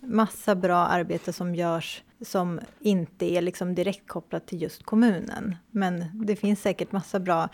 massa 0.00 0.54
bra 0.54 0.76
arbete 0.76 1.32
som 1.32 1.54
görs 1.54 2.02
som 2.20 2.60
inte 2.80 3.26
är 3.26 3.42
liksom 3.42 3.74
direkt 3.74 4.08
kopplat 4.08 4.46
till 4.46 4.62
just 4.62 4.82
kommunen. 4.82 5.56
Men 5.70 6.04
det 6.26 6.36
finns 6.36 6.62
säkert 6.62 6.92
massa 6.92 7.20
bra 7.20 7.48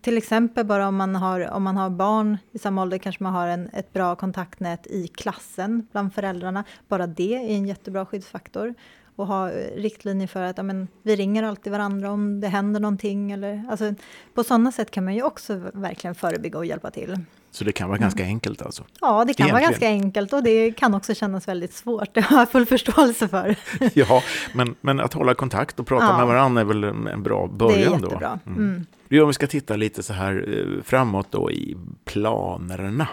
till 0.00 0.18
exempel 0.18 0.66
bara 0.66 0.88
om 0.88 0.96
man 0.96 1.16
har, 1.16 1.50
om 1.50 1.62
man 1.62 1.76
har 1.76 1.90
barn 1.90 2.38
i 2.52 2.58
samma 2.58 2.82
ålder 2.82 2.98
kanske 2.98 3.22
man 3.22 3.32
har 3.32 3.48
en, 3.48 3.68
ett 3.72 3.92
bra 3.92 4.16
kontaktnät 4.16 4.86
i 4.86 5.08
klassen 5.08 5.86
bland 5.92 6.14
föräldrarna. 6.14 6.64
Bara 6.88 7.06
det 7.06 7.34
är 7.34 7.56
en 7.56 7.66
jättebra 7.66 8.06
skyddsfaktor. 8.06 8.74
Och 9.16 9.26
ha 9.26 9.50
riktlinjer 9.76 10.26
för 10.26 10.42
att 10.42 10.56
ja, 10.56 10.62
men, 10.62 10.88
vi 11.02 11.16
ringer 11.16 11.42
alltid 11.42 11.72
varandra 11.72 12.10
om 12.10 12.40
det 12.40 12.48
händer 12.48 12.80
någonting. 12.80 13.32
Eller, 13.32 13.64
alltså, 13.70 13.94
på 14.34 14.44
sådana 14.44 14.72
sätt 14.72 14.90
kan 14.90 15.04
man 15.04 15.14
ju 15.14 15.22
också 15.22 15.70
verkligen 15.74 16.14
förebygga 16.14 16.58
och 16.58 16.66
hjälpa 16.66 16.90
till. 16.90 17.18
Så 17.54 17.64
det 17.64 17.72
kan 17.72 17.88
vara 17.88 17.98
ganska 17.98 18.24
enkelt 18.24 18.62
alltså? 18.62 18.84
Ja, 19.00 19.24
det 19.24 19.34
kan 19.34 19.46
Egentligen. 19.46 19.52
vara 19.52 19.62
ganska 19.62 19.88
enkelt 19.88 20.32
och 20.32 20.42
det 20.42 20.72
kan 20.72 20.94
också 20.94 21.14
kännas 21.14 21.48
väldigt 21.48 21.74
svårt. 21.74 22.14
Det 22.14 22.20
har 22.20 22.38
jag 22.38 22.50
full 22.50 22.66
förståelse 22.66 23.28
för. 23.28 23.56
ja, 23.94 24.22
men, 24.52 24.74
men 24.80 25.00
att 25.00 25.14
hålla 25.14 25.34
kontakt 25.34 25.80
och 25.80 25.86
prata 25.86 26.04
ja. 26.04 26.18
med 26.18 26.26
varandra 26.26 26.60
är 26.60 26.64
väl 26.64 26.84
en 26.84 27.22
bra 27.22 27.46
början 27.46 27.76
då? 27.76 27.78
Det 27.78 27.86
är 27.86 27.92
jättebra. 27.92 28.38
då? 28.44 28.50
Mm. 28.50 28.86
Mm. 29.10 29.22
Om 29.22 29.28
vi 29.28 29.34
ska 29.34 29.46
titta 29.46 29.76
lite 29.76 30.02
så 30.02 30.12
här 30.12 30.44
eh, 30.48 30.82
framåt 30.82 31.26
då 31.30 31.50
i 31.50 31.76
planerna. 32.04 33.08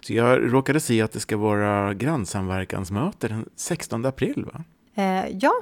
Så 0.00 0.12
jag 0.12 0.52
råkade 0.52 0.80
se 0.80 1.02
att 1.02 1.12
det 1.12 1.20
ska 1.20 1.36
vara 1.36 1.94
grannsamverkansmöte 1.94 3.28
den 3.28 3.48
16 3.56 4.06
april 4.06 4.46
va? 4.52 4.64
Eh, 4.94 5.36
ja, 5.40 5.52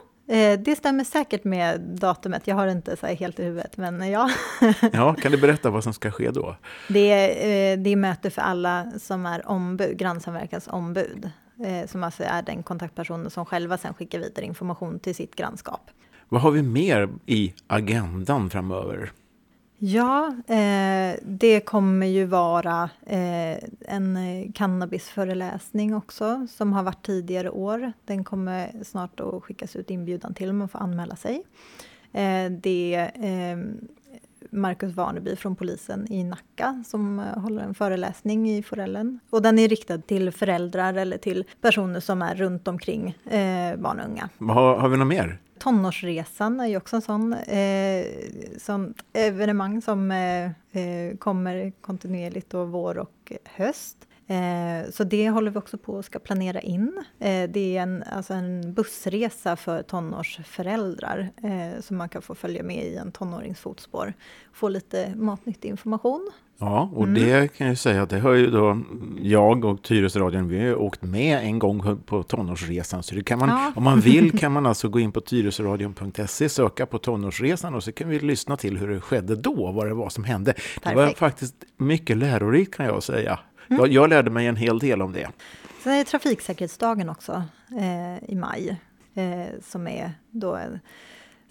det 0.58 0.78
stämmer 0.78 1.04
säkert 1.04 1.44
med 1.44 1.80
datumet. 1.80 2.46
Jag 2.46 2.56
har 2.56 2.66
det 2.66 2.72
inte 2.72 2.96
så 2.96 3.06
helt 3.06 3.38
i 3.38 3.44
huvudet, 3.44 3.76
men 3.76 4.10
ja. 4.10 4.30
ja, 4.92 5.14
kan 5.14 5.32
du 5.32 5.38
berätta 5.38 5.70
vad 5.70 5.84
som 5.84 5.92
ska 5.92 6.10
ske 6.10 6.30
då? 6.30 6.56
Det 6.88 7.10
är, 7.12 7.28
eh, 7.28 7.78
det 7.78 7.90
är 7.90 7.96
möte 7.96 8.30
för 8.30 8.42
alla 8.42 8.92
som 8.98 9.26
är 9.26 9.48
ombud, 9.48 9.98
grannsamverkans 9.98 10.68
ombud. 10.68 11.30
Eh, 11.64 11.86
som 11.86 12.04
alltså 12.04 12.22
är 12.22 12.42
den 12.42 12.62
kontaktpersonen 12.62 13.30
som 13.30 13.46
själva 13.46 13.78
sen 13.78 13.94
skickar 13.94 14.18
vidare 14.18 14.44
information 14.44 14.98
till 14.98 15.14
sitt 15.14 15.36
grannskap. 15.36 15.90
Vad 16.28 16.40
har 16.40 16.50
vi 16.50 16.62
mer 16.62 17.08
i 17.26 17.54
agendan 17.66 18.50
framöver? 18.50 19.12
Ja, 19.78 20.34
eh, 20.46 21.18
det 21.22 21.60
kommer 21.60 22.06
ju 22.06 22.24
vara 22.24 22.90
eh, 23.06 23.58
en 23.80 24.16
eh, 24.16 24.52
cannabisföreläsning 24.54 25.94
också 25.94 26.46
som 26.50 26.72
har 26.72 26.82
varit 26.82 27.06
tidigare 27.06 27.50
år. 27.50 27.92
Den 28.04 28.24
kommer 28.24 28.84
snart 28.84 29.20
att 29.20 29.42
skickas 29.42 29.76
ut 29.76 29.90
inbjudan 29.90 30.34
till, 30.34 30.52
man 30.52 30.68
får 30.68 30.78
anmäla 30.78 31.16
sig. 31.16 31.42
Eh, 32.12 32.50
det 32.50 32.94
är 32.94 33.52
eh, 33.52 33.58
Marcus 34.50 34.94
Warneby 34.94 35.36
från 35.36 35.56
polisen 35.56 36.12
i 36.12 36.24
Nacka 36.24 36.84
som 36.86 37.18
eh, 37.18 37.38
håller 37.38 37.62
en 37.62 37.74
föreläsning 37.74 38.50
i 38.50 38.62
Forellen. 38.62 39.20
Och 39.30 39.42
den 39.42 39.58
är 39.58 39.68
riktad 39.68 39.98
till 39.98 40.30
föräldrar 40.30 40.94
eller 40.94 41.18
till 41.18 41.44
personer 41.60 42.00
som 42.00 42.22
är 42.22 42.34
runt 42.34 42.68
omkring 42.68 43.18
eh, 43.24 43.76
barn 43.76 44.00
och 44.00 44.06
unga. 44.06 44.28
Har, 44.38 44.76
har 44.76 44.88
vi 44.88 44.96
något 44.96 45.08
mer? 45.08 45.38
Tonårsresan 45.58 46.60
är 46.60 46.66
ju 46.66 46.76
också 46.76 46.96
en 46.96 47.02
sån, 47.02 47.32
eh, 47.32 48.06
sån 48.58 48.94
evenemang 49.12 49.82
som 49.82 50.10
eh, 50.10 50.44
eh, 50.82 51.16
kommer 51.18 51.70
kontinuerligt 51.80 52.50
då 52.50 52.64
vår 52.64 52.98
och 52.98 53.32
höst. 53.44 53.96
Eh, 54.28 54.90
så 54.90 55.04
det 55.04 55.30
håller 55.30 55.50
vi 55.50 55.58
också 55.58 55.78
på 55.78 55.98
att 55.98 56.04
ska 56.04 56.18
planera 56.18 56.60
in. 56.60 57.04
Eh, 57.18 57.50
det 57.50 57.76
är 57.76 57.82
en, 57.82 58.02
alltså 58.02 58.34
en 58.34 58.74
bussresa 58.74 59.56
för 59.56 59.82
tonårsföräldrar 59.82 61.28
eh, 61.42 61.80
som 61.80 61.96
man 61.96 62.08
kan 62.08 62.22
få 62.22 62.34
följa 62.34 62.62
med 62.62 62.84
i 62.84 62.96
en 62.96 63.12
tonårings 63.12 63.60
fotspår. 63.60 64.14
Få 64.52 64.68
lite 64.68 65.12
matnyttig 65.16 65.68
information. 65.68 66.30
Ja, 66.58 66.90
och 66.94 67.04
mm. 67.04 67.14
det 67.14 67.56
kan 67.56 67.66
jag 67.66 67.78
säga 67.78 68.02
att 68.02 68.10
det 68.10 68.18
har 68.18 68.32
ju 68.32 68.50
då 68.50 68.80
jag 69.22 69.64
och 69.64 69.82
Tyresöradion, 69.82 70.48
vi 70.48 70.68
har 70.68 70.76
åkt 70.76 71.02
med 71.02 71.38
en 71.38 71.58
gång 71.58 72.02
på 72.06 72.22
tonårsresan. 72.22 73.02
Så 73.02 73.14
det 73.14 73.24
kan 73.24 73.38
man, 73.38 73.48
ja. 73.48 73.72
om 73.76 73.84
man 73.84 74.00
vill 74.00 74.38
kan 74.38 74.52
man 74.52 74.66
alltså 74.66 74.88
gå 74.88 75.00
in 75.00 75.12
på 75.12 75.20
tyresöradion.se, 75.20 76.48
söka 76.48 76.86
på 76.86 76.98
tonårsresan 76.98 77.74
och 77.74 77.84
så 77.84 77.92
kan 77.92 78.08
vi 78.08 78.18
lyssna 78.18 78.56
till 78.56 78.78
hur 78.78 78.88
det 78.88 79.00
skedde 79.00 79.36
då, 79.36 79.72
vad 79.72 79.86
det 79.86 79.94
var 79.94 80.08
som 80.08 80.24
hände. 80.24 80.52
Perfekt. 80.52 80.84
Det 80.84 80.94
var 80.94 81.08
faktiskt 81.08 81.54
mycket 81.76 82.16
lärorikt 82.16 82.74
kan 82.74 82.86
jag 82.86 83.02
säga. 83.02 83.38
Mm. 83.68 83.80
Jag, 83.80 83.92
jag, 83.92 84.10
lärde 84.10 84.30
mig 84.30 84.46
en 84.46 84.56
hel 84.56 84.78
del 84.78 85.02
om 85.02 85.12
det. 85.12 85.28
Sen 85.82 85.92
är 85.92 85.98
det 85.98 86.04
trafiksäkerhetsdagen 86.04 87.08
också 87.08 87.42
eh, 87.78 88.30
i 88.30 88.34
maj, 88.34 88.80
eh, 89.14 89.60
som 89.62 89.88
är 89.88 90.12
då 90.30 90.54
en 90.54 90.80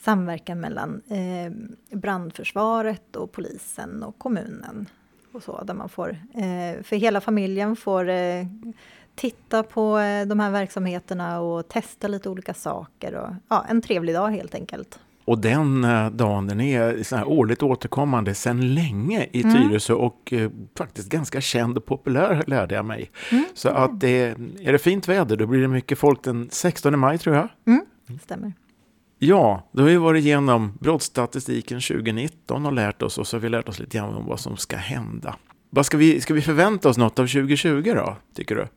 samverkan 0.05 0.59
mellan 0.59 1.01
eh, 1.09 1.51
brandförsvaret 1.97 3.15
och 3.15 3.31
polisen 3.31 4.03
och 4.03 4.17
kommunen. 4.17 4.85
Och 5.31 5.43
så, 5.43 5.63
där 5.63 5.73
man 5.73 5.89
får, 5.89 6.09
eh, 6.33 6.83
för 6.83 6.95
hela 6.95 7.21
familjen 7.21 7.75
får 7.75 8.09
eh, 8.09 8.45
titta 9.15 9.63
på 9.63 9.99
eh, 9.99 10.27
de 10.27 10.39
här 10.39 10.51
verksamheterna 10.51 11.39
och 11.39 11.67
testa 11.67 12.07
lite 12.07 12.29
olika 12.29 12.53
saker. 12.53 13.15
Och, 13.15 13.29
ja, 13.47 13.65
en 13.69 13.81
trevlig 13.81 14.15
dag 14.15 14.29
helt 14.29 14.55
enkelt. 14.55 14.99
Och 15.25 15.39
den 15.39 15.83
eh, 15.83 16.09
dagen 16.09 16.47
den 16.47 16.61
är 16.61 17.03
så 17.03 17.15
här 17.15 17.27
årligt 17.27 17.63
återkommande 17.63 18.35
sedan 18.35 18.73
länge 18.73 19.27
i 19.31 19.43
mm. 19.43 19.55
Tyresö 19.55 19.93
och 19.93 20.33
eh, 20.33 20.51
faktiskt 20.77 21.09
ganska 21.09 21.41
känd 21.41 21.77
och 21.77 21.85
populär 21.85 22.43
lärde 22.47 22.75
jag 22.75 22.85
mig. 22.85 23.11
Mm. 23.31 23.45
Så 23.53 23.69
att 23.69 23.99
det, 23.99 24.35
är 24.61 24.71
det 24.71 24.79
fint 24.79 25.07
väder 25.07 25.37
då 25.37 25.47
blir 25.47 25.61
det 25.61 25.67
mycket 25.67 25.97
folk 25.97 26.23
den 26.23 26.49
16 26.51 26.99
maj 26.99 27.17
tror 27.17 27.35
jag. 27.35 27.47
Mm. 27.65 27.85
Stämmer. 28.21 28.53
Ja, 29.19 29.63
då 29.71 29.81
har 29.81 29.89
vi 29.89 29.97
varit 29.97 30.25
igenom 30.25 30.77
brottsstatistiken 30.79 31.81
2019 31.81 32.65
och 32.65 32.73
lärt 32.73 33.01
oss 33.01 33.17
och 33.17 33.27
så 33.27 33.37
har 33.37 33.41
vi 33.41 33.49
lärt 33.49 33.69
oss 33.69 33.79
lite 33.79 33.97
grann 33.97 34.15
om 34.15 34.25
vad 34.25 34.39
som 34.39 34.57
ska 34.57 34.77
hända. 34.77 35.35
Vad 35.69 35.85
ska, 35.85 35.97
vi, 35.97 36.21
ska 36.21 36.33
vi 36.33 36.41
förvänta 36.41 36.89
oss 36.89 36.97
något 36.97 37.19
av 37.19 37.27
2020 37.27 37.93
då, 37.95 38.17
tycker 38.35 38.55
du? 38.55 38.67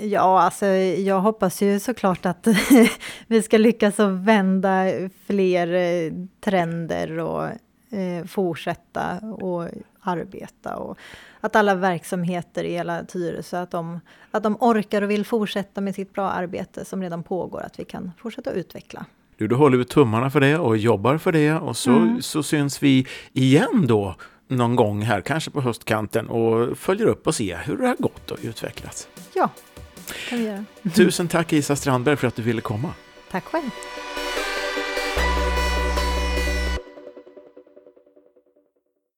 Ja, 0.00 0.40
alltså 0.40 0.66
jag 0.66 1.20
hoppas 1.20 1.62
ju 1.62 1.80
såklart 1.80 2.26
att 2.26 2.46
vi 3.26 3.42
ska 3.42 3.58
lyckas 3.58 4.00
att 4.00 4.12
vända 4.12 4.84
fler 5.26 5.74
eh, 5.74 6.12
trender 6.40 7.18
och 7.18 7.44
eh, 7.98 8.24
fortsätta 8.26 9.18
och 9.18 9.68
arbeta 10.00 10.76
och 10.76 10.98
att 11.40 11.56
alla 11.56 11.74
verksamheter 11.74 12.64
i 12.64 12.72
hela 12.72 13.04
Tyresö, 13.04 13.60
att 13.60 13.70
de, 13.70 14.00
att 14.30 14.42
de 14.42 14.56
orkar 14.60 15.02
och 15.02 15.10
vill 15.10 15.24
fortsätta 15.24 15.80
med 15.80 15.94
sitt 15.94 16.12
bra 16.12 16.30
arbete 16.30 16.84
som 16.84 17.02
redan 17.02 17.22
pågår, 17.22 17.60
att 17.60 17.78
vi 17.78 17.84
kan 17.84 18.12
fortsätta 18.18 18.50
utveckla. 18.50 19.06
Du, 19.36 19.48
då 19.48 19.56
håller 19.56 19.78
vi 19.78 19.84
tummarna 19.84 20.30
för 20.30 20.40
det 20.40 20.58
och 20.58 20.76
jobbar 20.76 21.18
för 21.18 21.32
det 21.32 21.52
och 21.52 21.76
så, 21.76 21.90
mm. 21.90 22.22
så 22.22 22.42
syns 22.42 22.82
vi 22.82 23.06
igen 23.32 23.86
då 23.86 24.16
någon 24.48 24.76
gång 24.76 25.02
här, 25.02 25.20
kanske 25.20 25.50
på 25.50 25.60
höstkanten 25.60 26.28
och 26.28 26.78
följer 26.78 27.06
upp 27.06 27.26
och 27.26 27.34
ser 27.34 27.58
hur 27.64 27.76
det 27.76 27.86
har 27.86 27.96
gått 27.96 28.30
och 28.30 28.38
utvecklats. 28.42 29.08
Ja, 29.34 29.50
kan 30.28 30.38
vi 30.38 30.44
göra. 30.44 30.64
Tusen 30.94 31.28
tack 31.28 31.52
Isa 31.52 31.76
Strandberg 31.76 32.16
för 32.16 32.28
att 32.28 32.36
du 32.36 32.42
ville 32.42 32.60
komma. 32.60 32.94
Tack 33.30 33.44
själv. 33.44 33.70